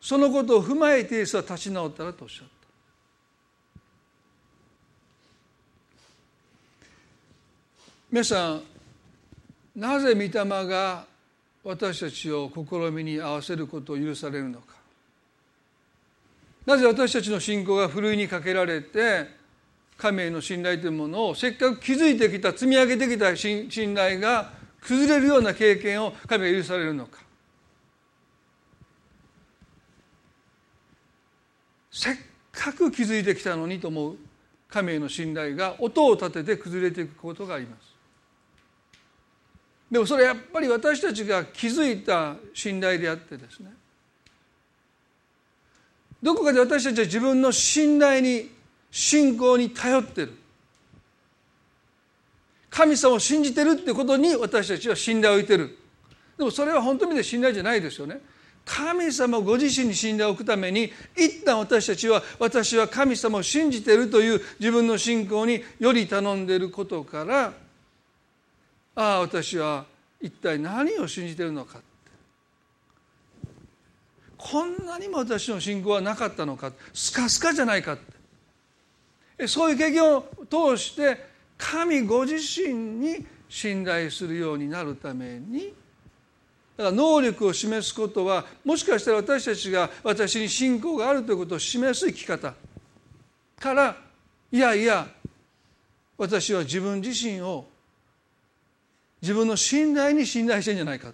[0.00, 2.52] そのことを踏まえてイエスは立ち直ったらとおっしゃった。
[8.10, 8.62] 皆さん
[9.76, 10.30] なぜ御霊
[10.66, 11.04] が
[11.62, 14.77] 私たちを試みに合わせることを許されるのか
[16.68, 19.26] なぜ私たちの信仰がふるいにかけられて
[19.96, 24.52] 神への信頼というものをせっかく築いてきた積み上げてきた信頼が
[24.82, 27.20] 崩れるような経験を神が許されるのか。
[31.90, 32.16] せっ
[32.52, 34.16] かく築いてきたのにと思う
[34.68, 37.80] 神への信頼が音を立てて崩れていくことがあります。
[39.90, 43.70] でもそれやっぱり私たちが築いた信頼であってですね
[46.22, 48.50] どこかで私たちは自分の信頼に
[48.90, 50.32] 信仰に頼ってる。
[52.70, 55.78] 神様を信じてるってことに私たちは信頼を置いてる。
[56.36, 58.20] でもそれは本当に信頼じゃないですよね。
[58.64, 67.52] 神様ご自身に信頼を置くために一旦私たちは私は神様を信じてるという自分の信仰により頼んでいることから
[68.94, 69.86] ああ私は
[70.20, 71.80] 一体何を信じてるのか。
[74.38, 77.98] こんなにも私の信仰はなかったのかスカスカじゃないか
[79.46, 81.26] そういう経験を通して
[81.58, 85.74] 神ご自身に信頼するようになるために
[86.76, 92.54] だから能力を示すことはもしかしたら私たちが私に信仰があるということを示す生き方
[93.58, 93.96] から
[94.52, 95.08] いやいや
[96.16, 97.66] 私は自分自身を
[99.20, 101.12] 自分の信頼に信頼してんじゃないか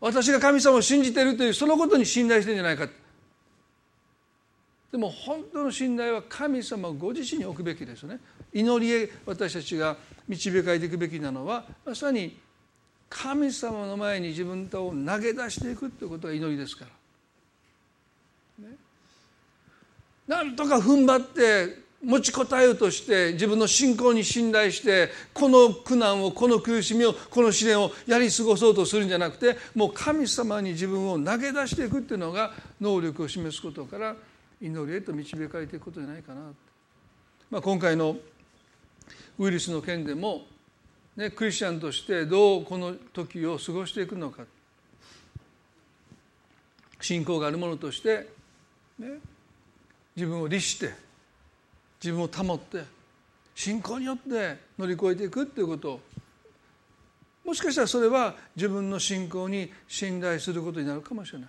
[0.00, 2.88] 私が神様を信じているというそのことに信頼してるんじゃないか
[4.90, 8.18] でも本当の信頼は神様ご自身に置くべきですよね。
[8.52, 12.36] 祈りへ私たちが導かれていくべきなのはまさに
[13.08, 16.86] 神様の前に自分とを投げ出していくということが祈りですか
[18.60, 18.74] ら、ね、
[20.26, 34.16] なんとか踏ん張って持ちこたえようとして自分の信仰に信頼してこの苦難をこの苦しみをこの試練をやり過ごそうとするんじゃなくてもう神様に自分を投げ出していくっていうのが能力を示すことから
[34.62, 36.40] 祈りへと導かれていくことじゃないかな、
[37.50, 38.16] まあ、今回の
[39.38, 40.46] ウイルスの件でも、
[41.16, 44.44] ね、クリスチャンとしてどうこの時を過ごしていくのか。
[47.00, 48.28] 信仰があるものとして、
[48.98, 49.18] ね、
[50.14, 50.92] 自分を律して
[52.02, 52.84] 自分を保って
[53.54, 56.00] 信仰によって乗り越えていくっていうこと。
[57.44, 61.48] もしかしたらそれは自分の信仰に信頼することになるかもしれない。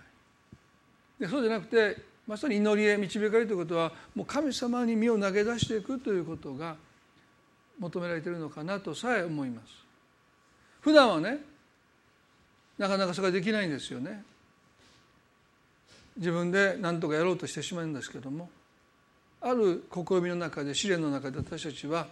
[1.20, 6.76] でそうじゃなくてまさに祈りへ導かれるということはもう神様に身を投げ出していくということが
[7.78, 9.66] 求められているのかなとさえ思います。
[10.80, 11.38] 普段はね
[12.78, 14.24] なかなかそれができないんですよね。
[16.16, 18.50] 自分で何とかやろうとしてしまうんですけども。
[19.42, 22.06] ある試みの中で試練の中で私たちは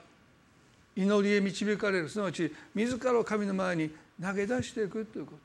[0.97, 2.09] 祈りへ導かれる。
[2.09, 3.91] すなわち自らを神の前に
[4.21, 5.39] 投げ出していくということ。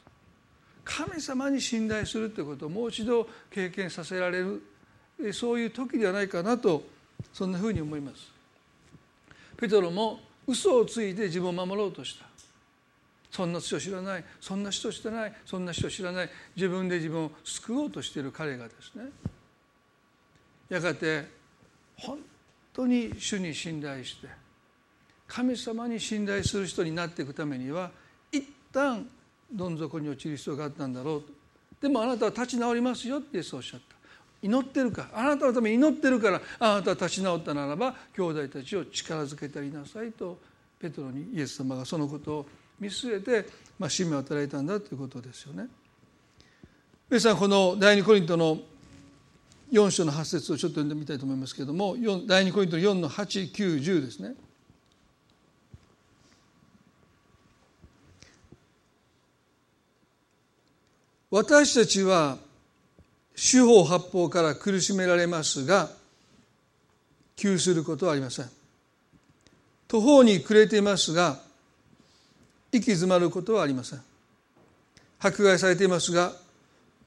[0.84, 2.68] 神様に信頼するということ。
[2.68, 4.64] をもう一度経験させられる。
[5.32, 6.84] そういう時ではないかなと
[7.32, 8.32] そんなふうに思います。
[9.58, 12.26] ペトロも嘘をついて自分を守ろうとした。
[13.32, 14.24] そんな人知らない。
[14.42, 15.34] そんな人知らない。
[15.46, 16.30] そんな人知らない。
[16.56, 19.06] 自分で自分を救おうとしている彼がですね。
[20.70, 21.28] やがて
[21.98, 22.20] 本
[22.74, 24.28] 当に主に信頼して
[25.28, 27.92] 神様に信頼する人になっていくためには
[28.32, 29.08] 一旦
[29.52, 31.34] どん底に落ちる必要があったんだろうと。
[31.82, 33.96] でもあなたは立ち直りますよってそうおっしゃった。
[34.42, 40.38] 祈ってるかあなたのために祈ってるからあなたは立ち直ったならば兄弟たちを力づけてやりなさいと
[40.80, 42.46] ペトロにイエス様がそのことを
[42.80, 43.50] 見据えて、
[43.80, 45.68] まあ、使命を与えたんだということですよね。
[47.10, 48.60] 皆さんこの第二コリントの
[49.72, 51.96] 4章の8節をちょっと読んでみたいと思いますけれども
[52.28, 54.36] 第2コリント4の8910ですね。
[61.32, 62.38] 私たちは
[63.36, 65.90] 四方八方から苦しめられますが
[67.36, 68.50] 窮することはありません。
[69.88, 71.40] 途方に暮れていますが
[72.72, 74.02] 行き詰まることはありません
[75.20, 76.34] 迫害されていますが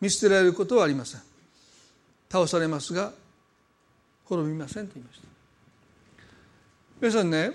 [0.01, 1.28] 見捨てられることはありません
[2.31, 3.13] 倒されますが
[4.25, 5.29] 滅びませんと言いました。
[7.01, 7.53] 皆さんね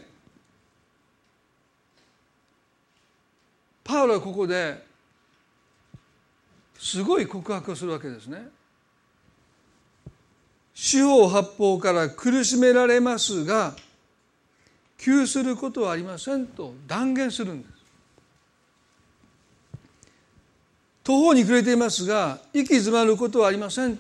[3.83, 4.81] パウロはここで
[6.79, 8.47] すごい告白をするわけですね。
[10.73, 13.75] 四方八方から苦しめられますが
[14.97, 17.73] 窮することはありませんと断言するんです。
[21.03, 23.97] 途方に暮れていますが息詰まることはありません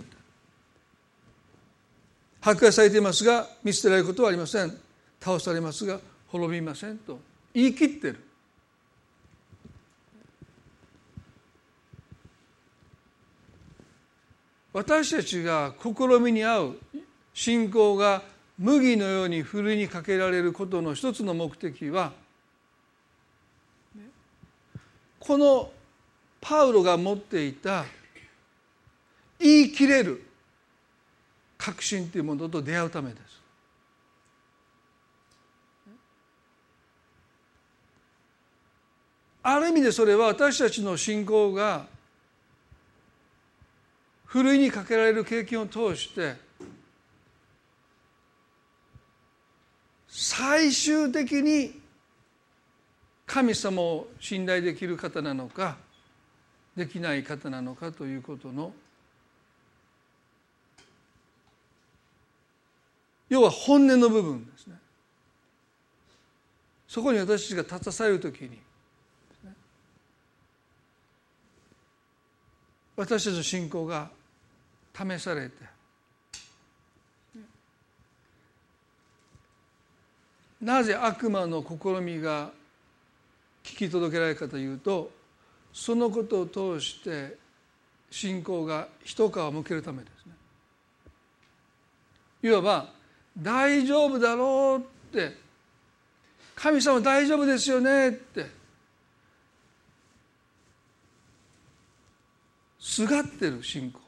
[2.45, 4.77] 迫害されていますが見捨てられることはありません。
[5.21, 7.17] 倒されますが滅びませんと。
[7.53, 8.19] 言い切ってる。
[14.73, 16.75] 私たちが試みに合う
[17.33, 18.23] 信仰が
[18.57, 22.11] 麦のようにふるいにかけられることの一つの目的は
[25.19, 25.71] この
[26.41, 27.85] パウロが持っていた
[29.39, 30.32] 言い切れる。
[31.63, 33.41] 確信というものと出会うためです。
[39.41, 41.85] ある意味でそれは私たちの信仰が
[44.25, 46.35] ふるいにかけられる経験を通して
[50.09, 51.79] 最終的に
[53.25, 55.77] 神様を信頼できる方なのか
[56.75, 58.73] できない方なのかということの
[63.33, 64.75] 要は本音の部分ですね
[66.87, 68.59] そこに私たちが立たされる時に
[72.95, 74.11] 私たちの信仰が
[74.95, 75.55] 試されて
[80.61, 82.51] なぜ悪魔の試みが
[83.63, 85.09] 聞き届けられるかというと
[85.73, 87.35] そのことを通して
[88.11, 90.33] 信仰が一皮むけるためですね。
[92.43, 93.01] いわば
[93.37, 95.35] 大丈夫だろうって
[96.55, 98.45] 神様大丈夫ですよねって
[102.79, 103.99] すがってる信仰。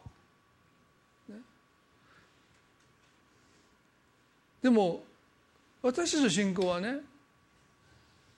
[4.62, 5.04] でも
[5.82, 6.98] 私たちの信仰はね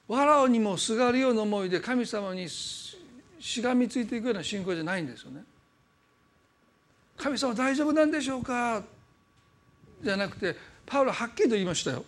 [0.07, 2.97] 藁にもすがるような思いで神様にし
[3.61, 5.43] がみついていくような信仰じゃないんですよね。
[7.17, 8.83] 神様大丈夫なんでしょうか？
[10.03, 10.55] じゃなくて
[10.87, 12.03] パウロはっきりと言いましたよ。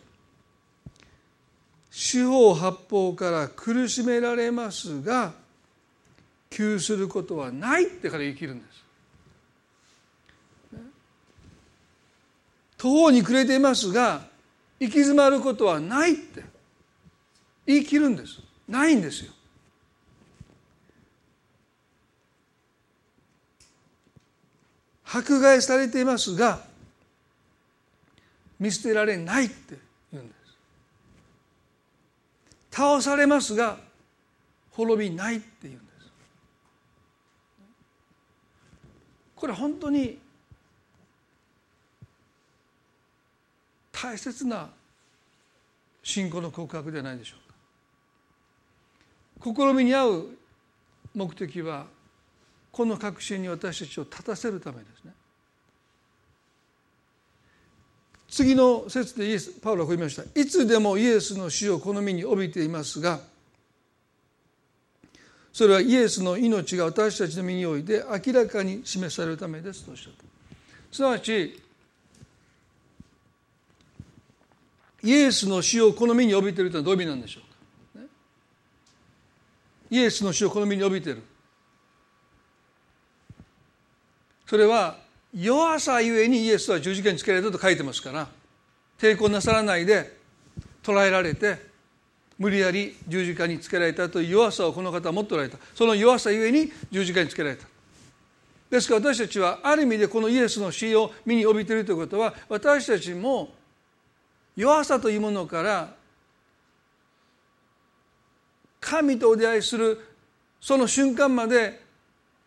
[1.91, 5.33] 四方八方から苦しめられますが
[6.49, 8.79] 窮することはないってから生きるんです。
[12.77, 14.21] 途方に暮れていますが
[14.79, 16.43] 行き詰まることはないって
[17.65, 19.33] 言い切るんですないんですよ
[25.03, 26.68] 迫害されていますが
[28.59, 29.77] 見捨てられないって
[30.11, 30.39] 言うんです。
[32.71, 33.77] 倒されますが
[34.71, 35.89] 滅びないって言うんです。
[39.35, 40.19] これ本当に
[43.91, 44.69] 大切な
[46.03, 47.35] 信仰の告白ではないでしょ
[49.39, 49.53] うか。
[49.55, 50.37] 試みに合う
[51.13, 51.85] 目的は
[52.71, 55.13] この確信に私たちを立たせるためですね。
[58.29, 60.39] 次の説でイエスパウロはこう言いました。
[60.39, 63.19] いつでもイエスの死を好みに帯びていますが
[65.51, 70.23] それはイエスの命が私たちの身において明らかに示されるためですとおっしゃった。
[70.91, 71.59] すなわち
[75.01, 77.41] イエスの死を好みに帯びているというのはどういう意味なんでしょ
[77.95, 78.09] うか、ね、
[79.89, 81.23] イエスの死を好みに帯びている。
[84.45, 84.97] それは
[85.33, 88.27] 弱さゆえにイエスは十字架につけられたと書いてますから
[88.97, 90.17] 抵抗なさらないで
[90.83, 91.69] 捕らえられて
[92.39, 95.57] 無理やり十字架につけられたという弱さをこの方は持っておられた。
[95.75, 97.67] その弱さゆえに十字架につけられた。
[98.69, 103.49] ですから私たちはある意味でこのイエスの死を身に帯びているということは私たちも
[104.55, 105.93] 弱さというものから
[108.79, 109.99] 神とお出会いする
[110.61, 111.81] その瞬間まで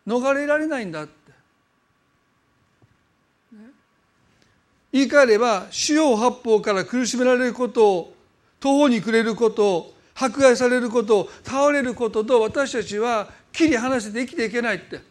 [0.07, 1.23] 逃れられないんだって。
[4.93, 8.13] 言い換えれば四方八方から苦しめられることを
[8.59, 15.01] 途方に暮れることを迫害されることを倒れることと私たちは切り離して生きていけないって。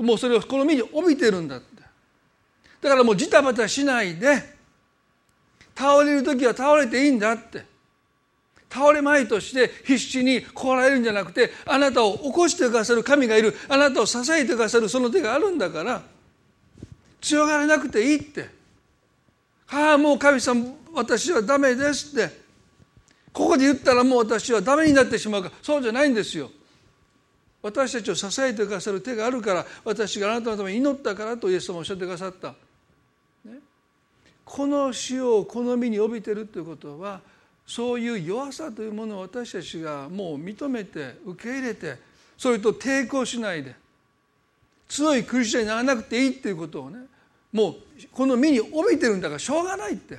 [0.00, 1.66] もうそれをこの身に帯びてるんだって。
[2.82, 4.42] だからもうジタバタしないで
[5.76, 7.64] 倒れる時は倒れていいんだって。
[8.68, 13.54] 倒れまいとして必死にこられるんじゃなくてあなたを起こしてくださる神がいる。
[13.68, 16.02] あなたを支えてくださるその手があるんだから
[17.20, 18.59] 強がらなくていいって。
[19.72, 20.64] ああもう神様
[20.94, 22.40] 私はダメですって。
[23.32, 26.50] ここで言ったらもう私はダメになってしまうかそうじゃないんですよ。
[27.62, 29.66] 私たちを支えてくださる手があるから。
[29.84, 32.54] 私があなたのために祈ったからとイエス様おっしゃってくださった、
[33.44, 33.58] ね、
[34.44, 37.20] この死を好みに帯びてるということは
[37.66, 41.98] そういう弱さというものを私たちがもう認めて受け入れて
[42.36, 43.76] それと抵抗しないで
[44.88, 46.98] 強いクリスチャンにならなくていいっていうことをね
[47.52, 47.74] もう
[48.12, 50.18] この身に帯びてるんだからしょうがないって。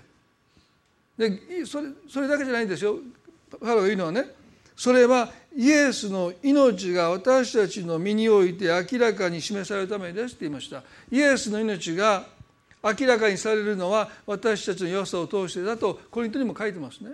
[1.18, 2.98] でそれそれだけじゃないんですよ。
[3.60, 4.26] パロが言うのはね。
[4.76, 10.84] それはイエスの命が私たちの身において明らかに示されるためですって言いました。
[11.12, 12.26] イエスの命が
[12.84, 17.12] 明らかにされるのは私たちの弱さを通してだとコリントにも書いてますね。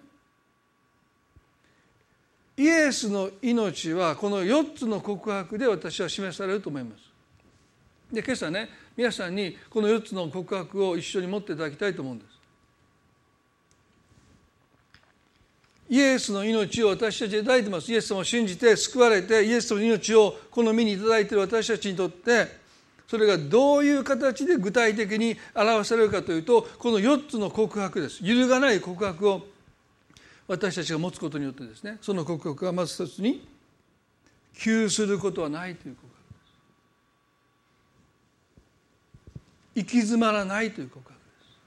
[2.56, 7.04] イエスの命はこの4つの告白で私は示されると思います。
[8.12, 12.38] で今朝ね皆さんにこの4つの告白を一緒に持っていただきたいと思うんです。
[15.90, 17.90] イエスの命を私たちいただいてます。
[17.92, 22.48] イエス様を信じて救われてイエスの命をこの身にいただいている私たちにとって
[23.08, 28.20] それがどういう形で具体的に表されるかというとこの4つの告白です。
[28.22, 29.48] 揺るがない告白を
[30.48, 33.48] 私たちが持つことによってですねその告白はまず一つに
[34.56, 36.16] 窮することはないという告白で
[39.66, 41.58] す行き詰まらないという告白です。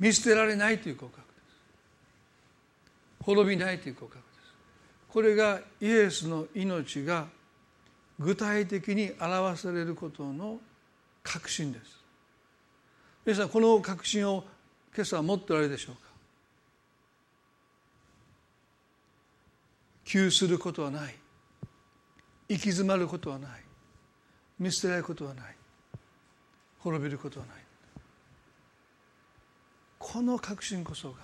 [0.00, 1.32] 見捨てられないという告白で
[3.20, 3.24] す。
[3.24, 4.52] 滅びないという告白です
[5.08, 7.28] これがイエスの命が
[8.18, 10.58] 具体的に表されることの
[11.22, 11.84] 確信です。
[13.24, 14.42] 皆さんこの確信を
[14.92, 16.00] 今朝持っておられるでしょうか？
[20.04, 21.14] 窮することはない。
[22.48, 23.69] 行き詰まることはない。
[24.60, 25.56] 見捨てられることはない。
[26.80, 27.56] 滅びることはない。
[29.98, 31.16] この確信こそが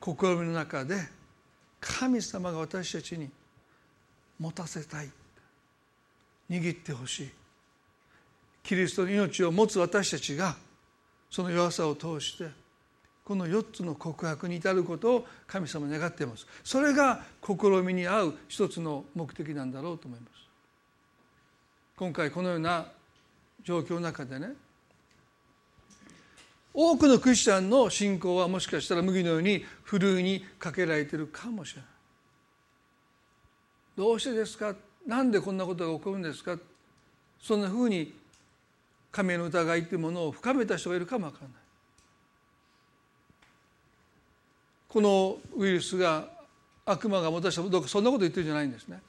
[0.00, 0.96] 心の中で
[1.80, 3.30] 神様が私たちに
[4.38, 5.10] 持たせたい。
[6.50, 7.30] 握ってほしい。
[8.62, 10.56] キリストの命を持つ私たちが
[11.30, 12.48] その弱さを通して
[13.24, 16.46] この4つの告白に至ることを神様願っています。
[16.64, 17.54] それが試
[17.84, 20.45] みに合う一つの目的なんだろうと思います。
[21.96, 22.86] 今回このような
[23.64, 24.50] 状況の中でね
[26.74, 31.90] 多くのクリスチャンの信仰はもしかしたら麦のようにふるいにかけられてるかもしれない。
[33.96, 34.74] どうしてですか？
[35.06, 36.58] なんでこんなことが起こるんですか？
[37.40, 38.12] そんなふうに
[39.10, 41.56] 神への疑いというものを深めた人がいるかもわからない。
[44.90, 46.28] このウイルスが
[46.84, 49.00] 悪魔がもたしたどうかそんなこと言ってるんじゃないんですね。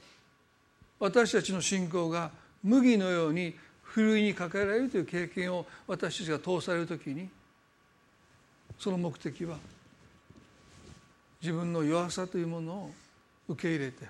[1.01, 2.31] 私たちの信仰が
[2.68, 7.30] 麦のようにふるいにかけられるという経験を私たちが通される時に
[8.78, 9.57] その目的は
[11.41, 12.91] 自分の弱さというものを
[13.47, 14.05] 受け入れて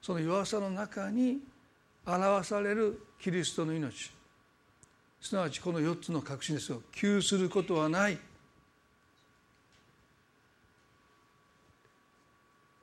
[0.00, 1.38] その弱さの中に
[2.06, 4.10] 表されるキリストの命。
[5.20, 6.80] すなわちこの4つの確信ですよ。
[6.92, 8.18] 窮することはない。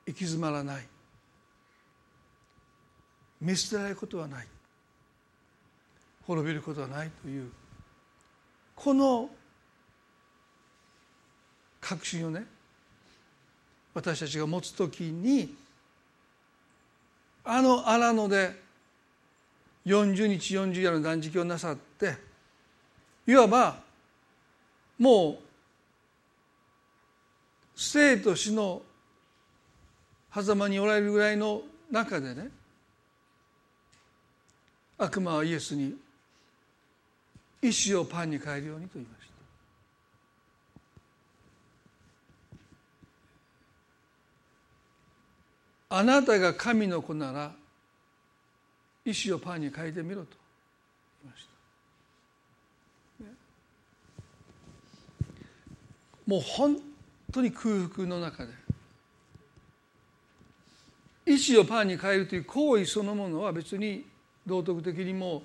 [0.06, 0.86] 行き詰まらない。
[3.40, 4.46] 見捨てられることはない。
[6.26, 7.50] 滅びることはないという
[8.74, 9.30] この
[11.80, 12.44] 確信をね
[13.94, 15.54] 私たちが持つ時に
[17.44, 18.66] あの荒野で
[19.86, 22.16] 40日40夜の断食をなさって
[23.26, 23.76] いわば
[24.98, 25.46] もう
[27.76, 28.82] 生と死の
[30.34, 32.48] 狭間におられるぐらいの中でね
[34.98, 35.94] 悪魔はイエスに
[37.68, 39.28] 石をパンに変えるようにと言いまし
[45.88, 45.96] た。
[45.98, 47.52] あなたが神の子なら
[49.04, 50.28] 石をパンに変えてみろと
[51.22, 51.46] 言いまし
[56.26, 56.76] た、もう本
[57.32, 58.52] 当に空腹の中で
[61.24, 64.04] 石をパンに変えるという行為そのものは別に
[64.44, 65.42] 道徳的にも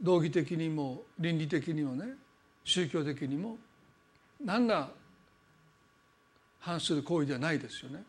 [0.00, 2.14] 道義的にも倫理的にもね
[2.64, 3.56] 宗教的にも
[4.44, 4.88] 何ら
[6.60, 8.02] 反する行為ではないですよね。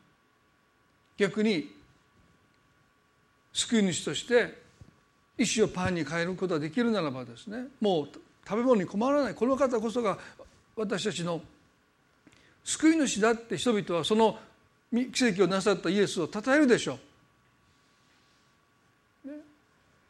[1.17, 1.73] 逆に
[3.53, 4.61] 救い主として
[5.37, 8.09] 石をパンに変えることができるならばですねもう
[8.47, 10.17] 食べ物に困らないこの方こそが
[10.75, 11.41] 私たちの
[12.63, 14.37] 救い主だって人々はその
[15.13, 16.99] 奇跡をなさったイエスを称えるでしょう。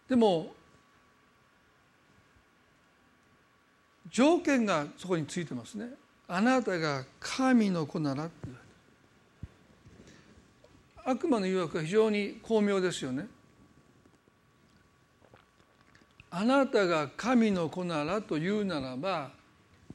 [0.07, 0.53] でも
[4.11, 5.87] 条件がそこについてますね。
[6.27, 8.29] あなたが神の子なら
[11.05, 13.27] 悪魔の誘惑は非常に巧妙ですよね。
[16.31, 19.31] あなたが神の子ならというならば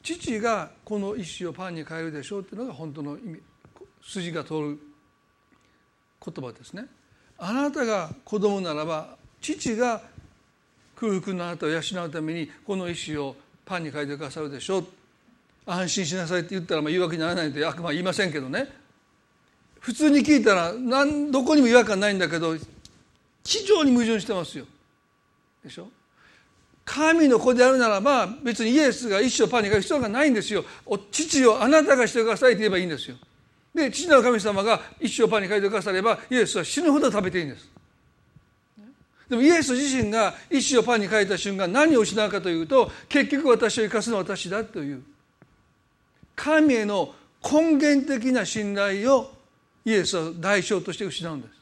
[0.02, 3.40] 父がこの石をパンに変えるでしょうっていうのが本当の意味
[4.02, 4.80] 筋が通る
[6.24, 6.86] 言葉ですね。
[7.38, 10.02] あなたが子供ならば父が
[10.96, 14.78] 空腹のあなたを養うためにこの石をパンに変えてくださるでしょ。
[14.78, 14.86] う
[15.66, 18.68] 安心しなさいって言ったらまあ言い訳にならないので悪魔は言いませんけどね。
[19.80, 22.56] 普通に聞いたら何どこにも違和感ないんだけど
[23.44, 24.66] 非常に矛盾してますよ。
[25.62, 25.88] でしょ？
[26.84, 30.64] 神の子であるならば別にイエスが一生パンに変える必要がないんですよ。
[31.10, 33.16] 父をあなたがしてくださいって言えばいいんですよ。
[33.74, 37.68] で父なる神様が一生パンに変えてくださればイエスは死ぬほど食べていいんです。
[39.28, 45.02] でもイエス自身が一生パンに変えた瞬間何を失うかというと結局私を生かすのは私だという。
[46.36, 49.32] 神への根源的な信頼を
[49.84, 51.54] イエスは代償として失うんです。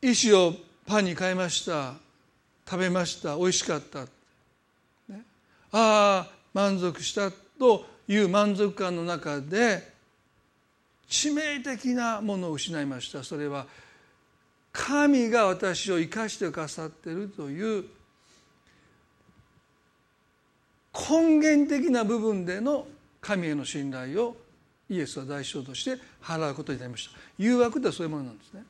[0.00, 0.54] 石を
[0.86, 1.94] パンに変えました。
[2.68, 3.36] 食べました。
[3.36, 4.06] 美味しかった、あ
[5.72, 9.97] あ満足したという満足感の中で
[11.08, 13.24] 致命的なものを失いました。
[13.24, 13.66] それは
[14.72, 17.84] 神が私を生かしてくださっているという
[20.92, 22.86] 根源的な部分での
[23.20, 24.36] 神への信頼を
[24.90, 27.18] イエスは代償として払うことになりました。
[27.38, 28.64] 誘惑ってそういうものなんですね。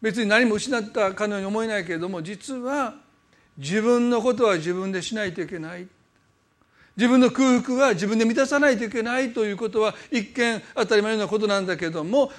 [0.00, 2.94] 別に何も失ったかのように思えないけれども実は
[3.56, 5.86] 自分のことは自分でしないといけない。
[6.96, 12.30] 自分の空腹は自分で満たさないといけないということは一見当たり前のようなことなんだけども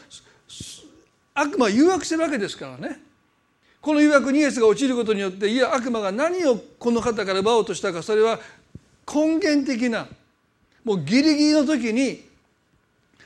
[1.34, 3.01] 悪魔は誘惑してるわけですからね。
[3.82, 8.39] この誘惑にイエスが落ちることによっていや悪魔が何をこの方から奪おうとしたかそれは
[9.14, 10.08] 根源的な
[10.84, 12.26] もうギリギリの時に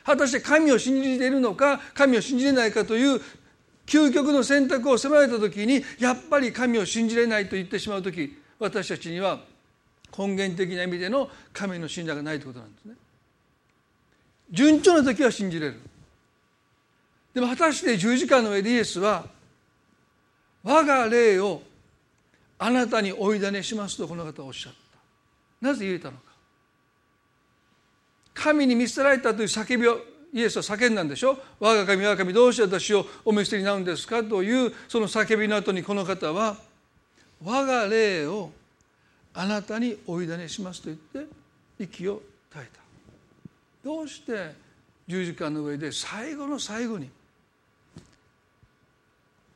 [0.03, 3.21] 果たして神を信じているのか神を信じれないかという
[3.85, 9.39] 究極の選択を迫られた時にやっぱり神を信じれないと言ってしまう時私たちには
[10.17, 12.95] 根源的な意味での神の信頼がないということなんですね。
[14.51, 15.79] 順調な時は信じれる。
[17.33, 19.25] でも果たして十字架の上でイエスは
[20.63, 21.61] 我が霊を
[22.57, 25.67] あなたに追い種しますとこの方はおっしゃった。
[25.67, 26.23] なぜ言えたのか
[28.33, 29.99] 神に見捨てられたという叫びを
[30.33, 36.55] イエスは叫んだんでしょ我が神我が神どうして私をお見捨てになるんですかというその叫びの後にこの方は
[37.43, 38.51] 我が霊を
[39.39, 41.31] あなたに追い種しますと言って
[41.79, 42.21] 息を
[42.51, 42.81] 絶えた。
[43.85, 44.53] どうして
[45.07, 47.09] 十字架の上で最後の最後に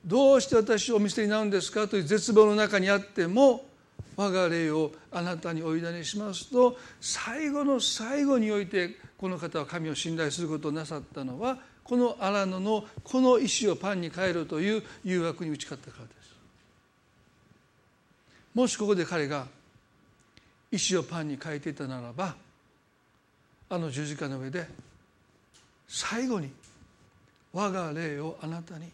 [0.06, 3.66] どうして私をお見捨てになるんですかという絶望の中にあっても
[4.16, 16.34] 我が霊をあなたにお委ねしますと最後の最後においてこの方は神を信頼することをなさったのはこの荒野のこの石をパンに変えるという誘惑に打ち勝ったからです。
[18.54, 19.46] もしここで彼が
[20.74, 22.36] 石をパンに変えていたならば
[23.70, 24.68] あの十字架の上で
[25.88, 26.52] 最後に
[27.54, 28.88] 我が霊をあなたに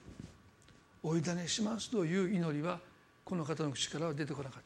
[1.02, 2.80] お委ねしますという祈りは
[3.24, 4.62] この方の口からは出てこなかっ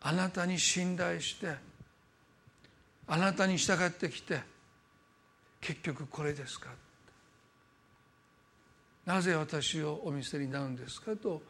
[0.00, 0.08] た。
[0.08, 1.54] あなたに信頼して
[3.06, 4.40] あなたに従ってきて
[5.60, 6.70] 結局これですか。
[9.04, 11.42] なぜ私をお見せになるんですかと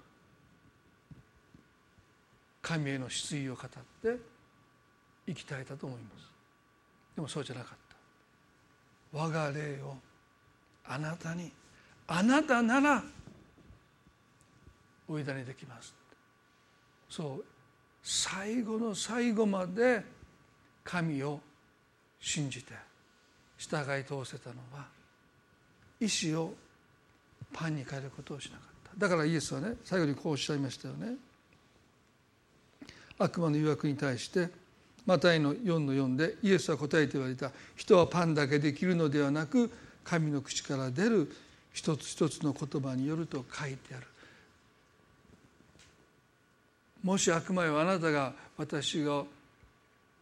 [2.64, 3.66] 神への失意を語っ
[4.02, 4.18] て
[5.26, 6.30] 生き絶えたと思います。
[7.14, 7.78] でもそうじゃなかっ
[9.12, 9.18] た。
[9.18, 9.94] 我が霊を
[10.86, 11.52] あなたに
[12.06, 13.04] あなたなら
[15.06, 15.94] お委ねできます。
[17.10, 17.44] そう
[18.02, 20.02] 最後の最後まで
[20.82, 21.40] 神を
[22.18, 22.72] 信じて
[23.58, 24.86] 従い通せたのは
[26.00, 26.54] 意志を
[27.52, 29.06] パンに変えることをしなかった。
[29.06, 31.14] だからイエスはね最後にこうおっしゃいましたよね。
[33.18, 34.48] 悪魔の誘惑に対して
[35.06, 37.50] マタイの4の4でイエスは答えて言われた。
[37.76, 39.70] 人はパンだけできるのではなく
[40.02, 41.30] 神の口から出る
[41.72, 44.06] 一つ一つの言葉によると書いてある。
[47.02, 49.24] もし悪魔よあなたが私が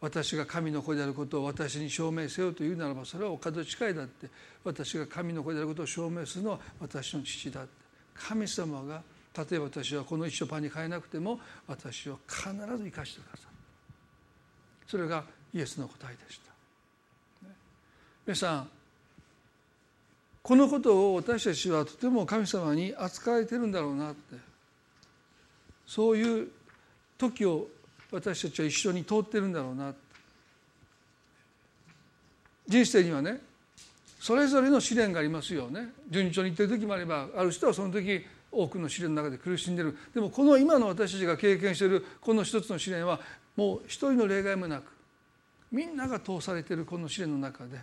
[0.00, 4.28] 私が神の子であることを私に証明せよというならばそれはお門近いだって。
[4.64, 7.70] 私が神の子であることを証明するのは私の父だって。
[8.14, 9.02] 神様が
[9.36, 13.48] 例えば私はこの一生パンに変えなくても私を必ず生かしてくださる。
[14.86, 15.24] それが
[15.54, 16.52] イエスの答えでした、
[18.26, 18.68] 皆さん
[20.42, 24.36] このことを私たちはとても神様に扱われてるんだろうなって。
[25.86, 26.48] そういう
[27.18, 27.68] 時を
[28.10, 29.92] 私たちは一緒に通ってるんだろうな
[32.66, 33.40] 人生にはね
[34.18, 35.92] それぞれの試練がありますよね。
[36.08, 39.96] 順調にいってる時もあればある人はその時多くの試練の中で苦しんでる。
[40.14, 43.18] でもこの今の私たちが経験しているこの一つの試練は
[43.56, 44.84] もう一人の例外もなく
[45.70, 47.78] みんなが通されているこの試練の中で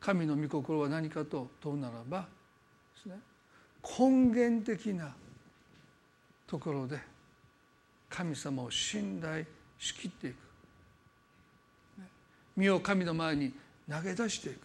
[0.00, 2.26] 神の御心は何かと問うならば
[2.96, 3.20] ですね
[3.98, 5.14] 根源的な
[6.46, 6.98] ところで
[8.08, 9.44] 神様を信頼
[9.78, 10.36] しきっていく。
[12.56, 13.52] 身を神の前に
[13.90, 14.58] 投げ出していく。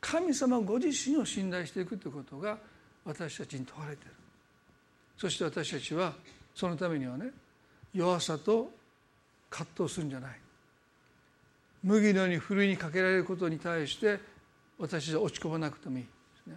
[0.00, 2.58] 神様ご自身を信頼していくということが
[3.06, 4.10] 私たちに問われてる。
[5.16, 6.12] そして私たちは
[6.54, 7.30] そのためにはね
[7.94, 8.70] 弱さと
[9.48, 10.38] 葛藤するんじゃない。
[11.82, 14.18] 麦のようにふるいにかけられることに対して
[14.78, 16.04] 私は落ち込まなくてもいい。
[16.04, 16.10] で
[16.44, 16.56] すね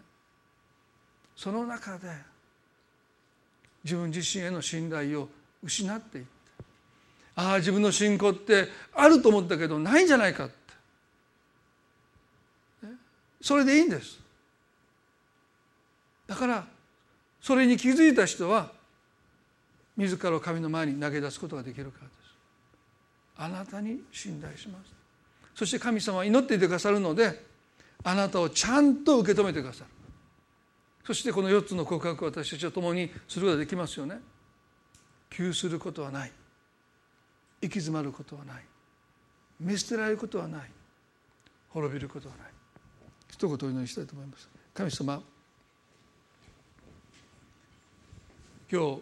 [1.36, 2.10] その中で
[3.84, 5.30] 自分自身への信頼を
[5.64, 6.30] 失っていって
[7.36, 10.56] ああ自分の信仰ってあると思ったけどないんじゃないかって。
[13.42, 14.20] それでいいんです。
[16.30, 16.68] だから
[17.42, 18.72] それに気づいた人は
[19.98, 22.18] 自らを神の前に投げ出すことができるからです。
[23.38, 24.94] あなたに信頼します。
[25.56, 27.44] そして神様は祈っていてくださるので
[28.04, 29.90] あなたをちゃんと受け止めてくださる。
[31.04, 34.20] そしてこの4つの告白を私たちは共にすることができますよね。
[35.32, 36.32] 窮することはない。
[37.62, 38.64] 行き詰まることはない。
[39.60, 40.62] 見捨てられることはない。
[41.70, 42.48] 滅びることはない。
[43.32, 44.48] 一言お祈りしたいと思います。
[44.76, 45.22] 神様
[48.72, 49.02] 今日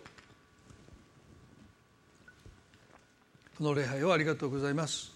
[3.58, 5.12] この礼拝をありがとうございます。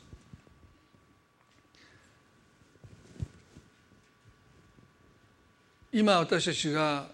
[5.94, 7.08] 今私たちが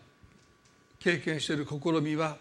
[0.99, 2.38] 経験している試みは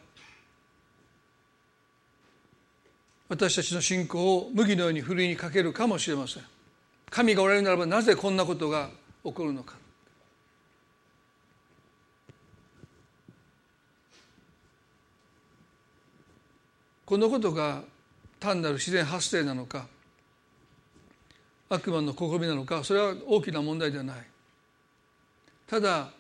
[3.29, 6.43] 私たちの信仰を麦のようにふるいにかけるかもしれません。
[7.11, 8.89] 神がおられるならばなぜこんなことが
[9.25, 9.75] 起こるのか。
[17.07, 17.85] このことが
[18.41, 19.87] 単なる自然発生なのか
[21.69, 24.17] 悪魔の試みなのかそれは大きな問題ではない。
[25.67, 26.11] ただ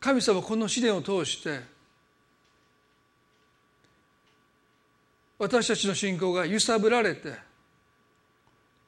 [0.00, 1.60] 神様この試練を通して
[5.38, 7.34] 私たちの信仰が揺さぶられて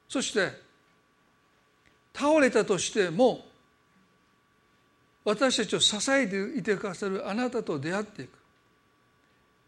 [0.09, 0.51] そして
[2.13, 3.45] 倒れたとしても
[5.25, 8.44] 私たちを支えていてくださるあなたと出会っていく。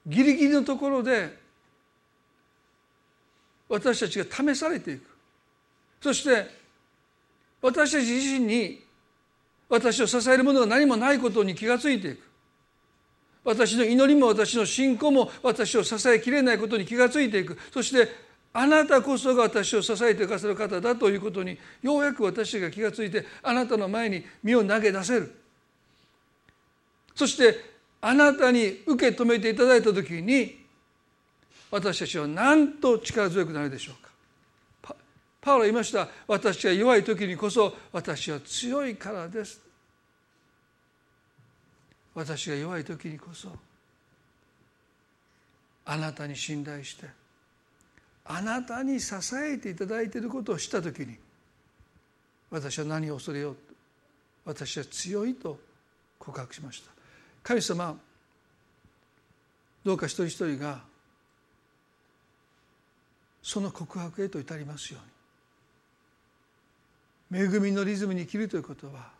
[0.07, 1.37] ギリギリのところで
[3.67, 5.05] 私たちが試されていく。
[6.01, 6.49] そして
[7.61, 8.81] 私たち自身に
[9.67, 12.23] 私を支えるものが何もないことに気がついていく。
[13.43, 17.57] 私の祈りも私の信仰も私を支えきれないことに気がついていく。
[17.71, 18.09] そして
[18.53, 25.33] あなたこそが私を支えてくださる方だということにようやく私が気がついてあなたの前に身を投げ出せる。
[27.15, 30.65] そしてあなたに受け止めていただいた時に
[31.71, 33.95] 私たちは何と力強くなるでしょう
[34.85, 34.95] か？
[35.41, 36.07] パウロは言いました。
[36.27, 39.61] 私が弱い時にこそ私は強いからです。
[42.13, 43.49] 私が弱い時にこそ
[45.85, 47.05] あなたに信頼して
[48.25, 51.15] あなたに支えていただいていることを知った時に
[52.49, 53.55] 私は何を恐れよう？
[54.45, 55.59] 私は強いと
[56.17, 56.96] 告白しました。
[57.47, 57.97] 神様
[59.85, 60.81] どうか一人一人が
[63.41, 64.99] その告白へと至りますよ
[67.31, 67.41] うに。
[67.41, 69.11] 恵みのリズムに生きるということは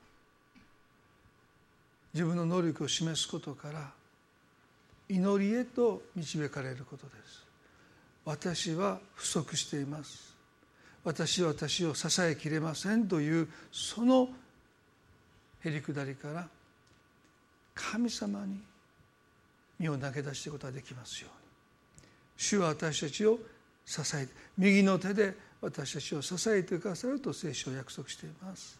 [2.14, 3.92] 自分の能力を示すことから
[5.08, 7.46] 祈りへと導かれることです。
[8.26, 10.36] 私は不足しています。
[11.06, 14.28] 私は私を支えきれませんというその
[15.64, 16.50] へりくだりから
[17.78, 18.60] 神様に
[19.80, 21.48] 身を投げ出していくことができますように。
[22.36, 23.40] 主は私たちを
[23.86, 28.80] 支えて右の手で私たちを支えてくださると聖書を約束しています。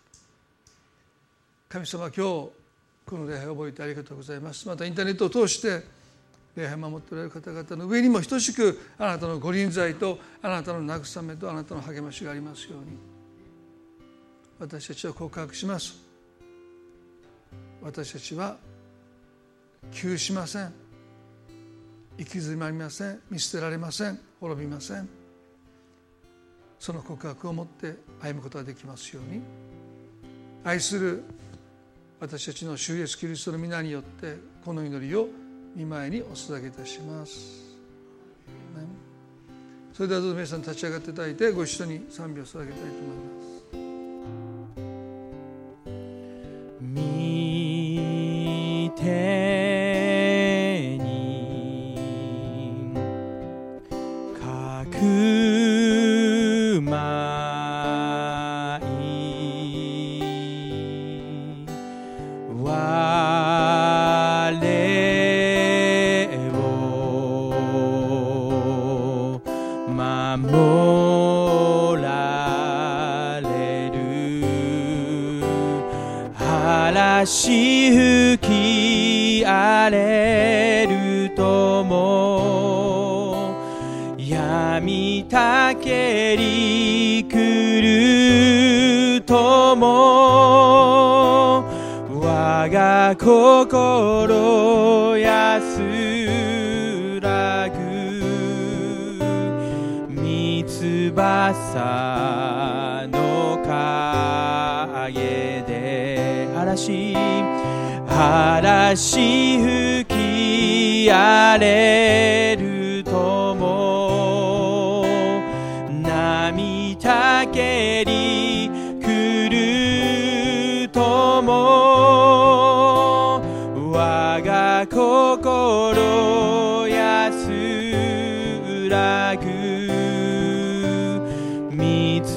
[1.70, 2.22] 神様今日
[3.06, 4.68] この礼拝を覚えてありがとうございます。
[4.68, 5.84] またインターネットを通して
[6.56, 12.98] 礼拝を守っておられる方々の上にも等しくあなたのご臨在とあなたの慰めとあなたの励ましがありますように。
[14.60, 15.96] 私たちは告白します。
[17.82, 18.58] 私たちは
[19.92, 20.74] 窮しません。
[22.18, 23.22] 行き詰まりません。
[23.30, 24.20] 見捨てられません。
[24.40, 25.08] 滅びません。
[26.80, 29.42] その告白を持って歩むことができますように。
[30.64, 31.24] 愛する
[32.20, 35.28] 私たちの主イエスキリストの皆によってこの祈りを
[35.76, 37.68] 見舞いにお捧げいたします。
[39.94, 43.27] それではどうぞ皆さん立ち上がっていただいてご一緒に賛美を捧げたいと思います。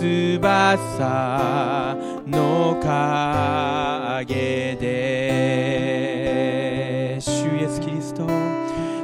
[0.01, 1.97] 翼
[2.27, 6.01] の影で。
[7.21, 7.29] 主
[7.61, 8.27] イエスキリスト。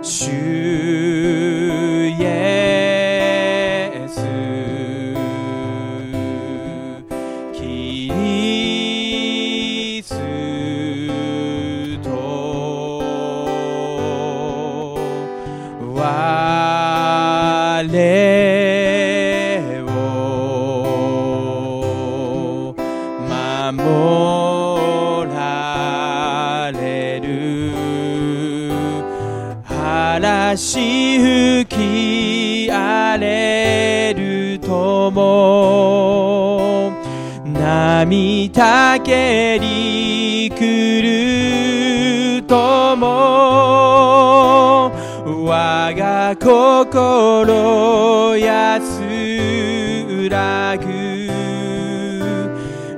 [0.02, 0.30] 主
[38.56, 43.06] たけり来るとも
[45.44, 49.02] 我が心安
[50.30, 50.86] らぐ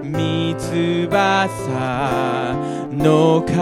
[0.04, 2.54] 三翼
[2.92, 3.58] の陰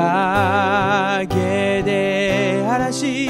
[1.82, 3.26] で嵐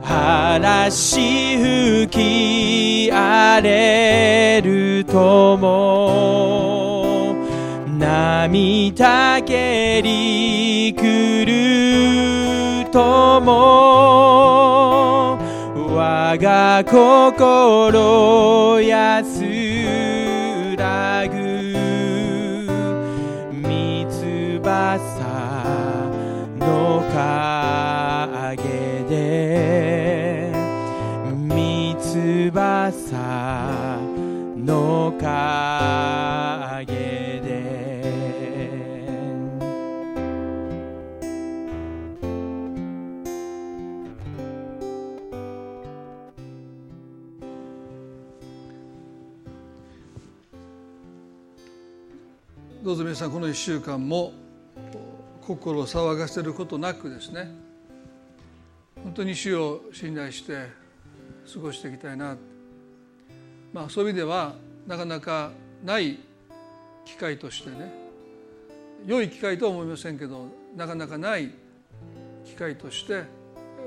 [0.00, 2.08] 嵐吹
[3.08, 6.71] き荒れるとも
[8.22, 11.44] 神たけり来
[12.84, 13.50] るとも
[15.92, 19.24] 我が心安
[52.82, 54.32] どうぞ皆さんこの1週間も
[55.40, 57.48] 心を騒がせることなくですね
[59.04, 60.66] 本当に主を信頼して
[61.54, 62.36] 過ごしていきたいな、
[63.72, 64.56] まあ、そういう意味では
[64.88, 65.52] なかなか
[65.84, 66.18] ない
[67.04, 67.92] 機会としてね
[69.06, 71.52] 良い機会とは思いませんけどなかなかない
[72.44, 73.22] 機会として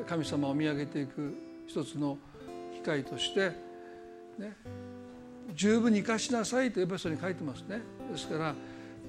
[0.08, 1.36] 神様を見上げていく
[1.68, 2.18] 一つの
[2.74, 3.52] 機会として、
[4.40, 4.56] ね、
[5.54, 7.82] 十分に生かしなさいとエペソに書いてますね。
[8.10, 8.56] ですから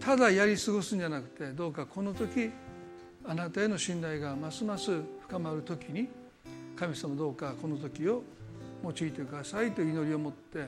[0.01, 2.51] ただやり過ごすんじゃなくてどうかこの時
[3.25, 6.09] あなたへの信頼がますます深まる時に
[6.77, 8.23] 神様どうかこの時を
[8.85, 10.67] 用いてくださいという祈りを持って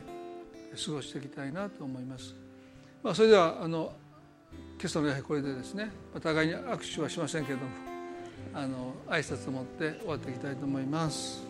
[0.84, 2.34] 過ごしていきたいなと思います。
[3.02, 3.92] まあ、それではあの
[4.78, 7.70] 今朝の礼拝これでですねお互いに握手はしませんけれども
[8.54, 11.47] あの挨拶を持って終わっていきたいと思います。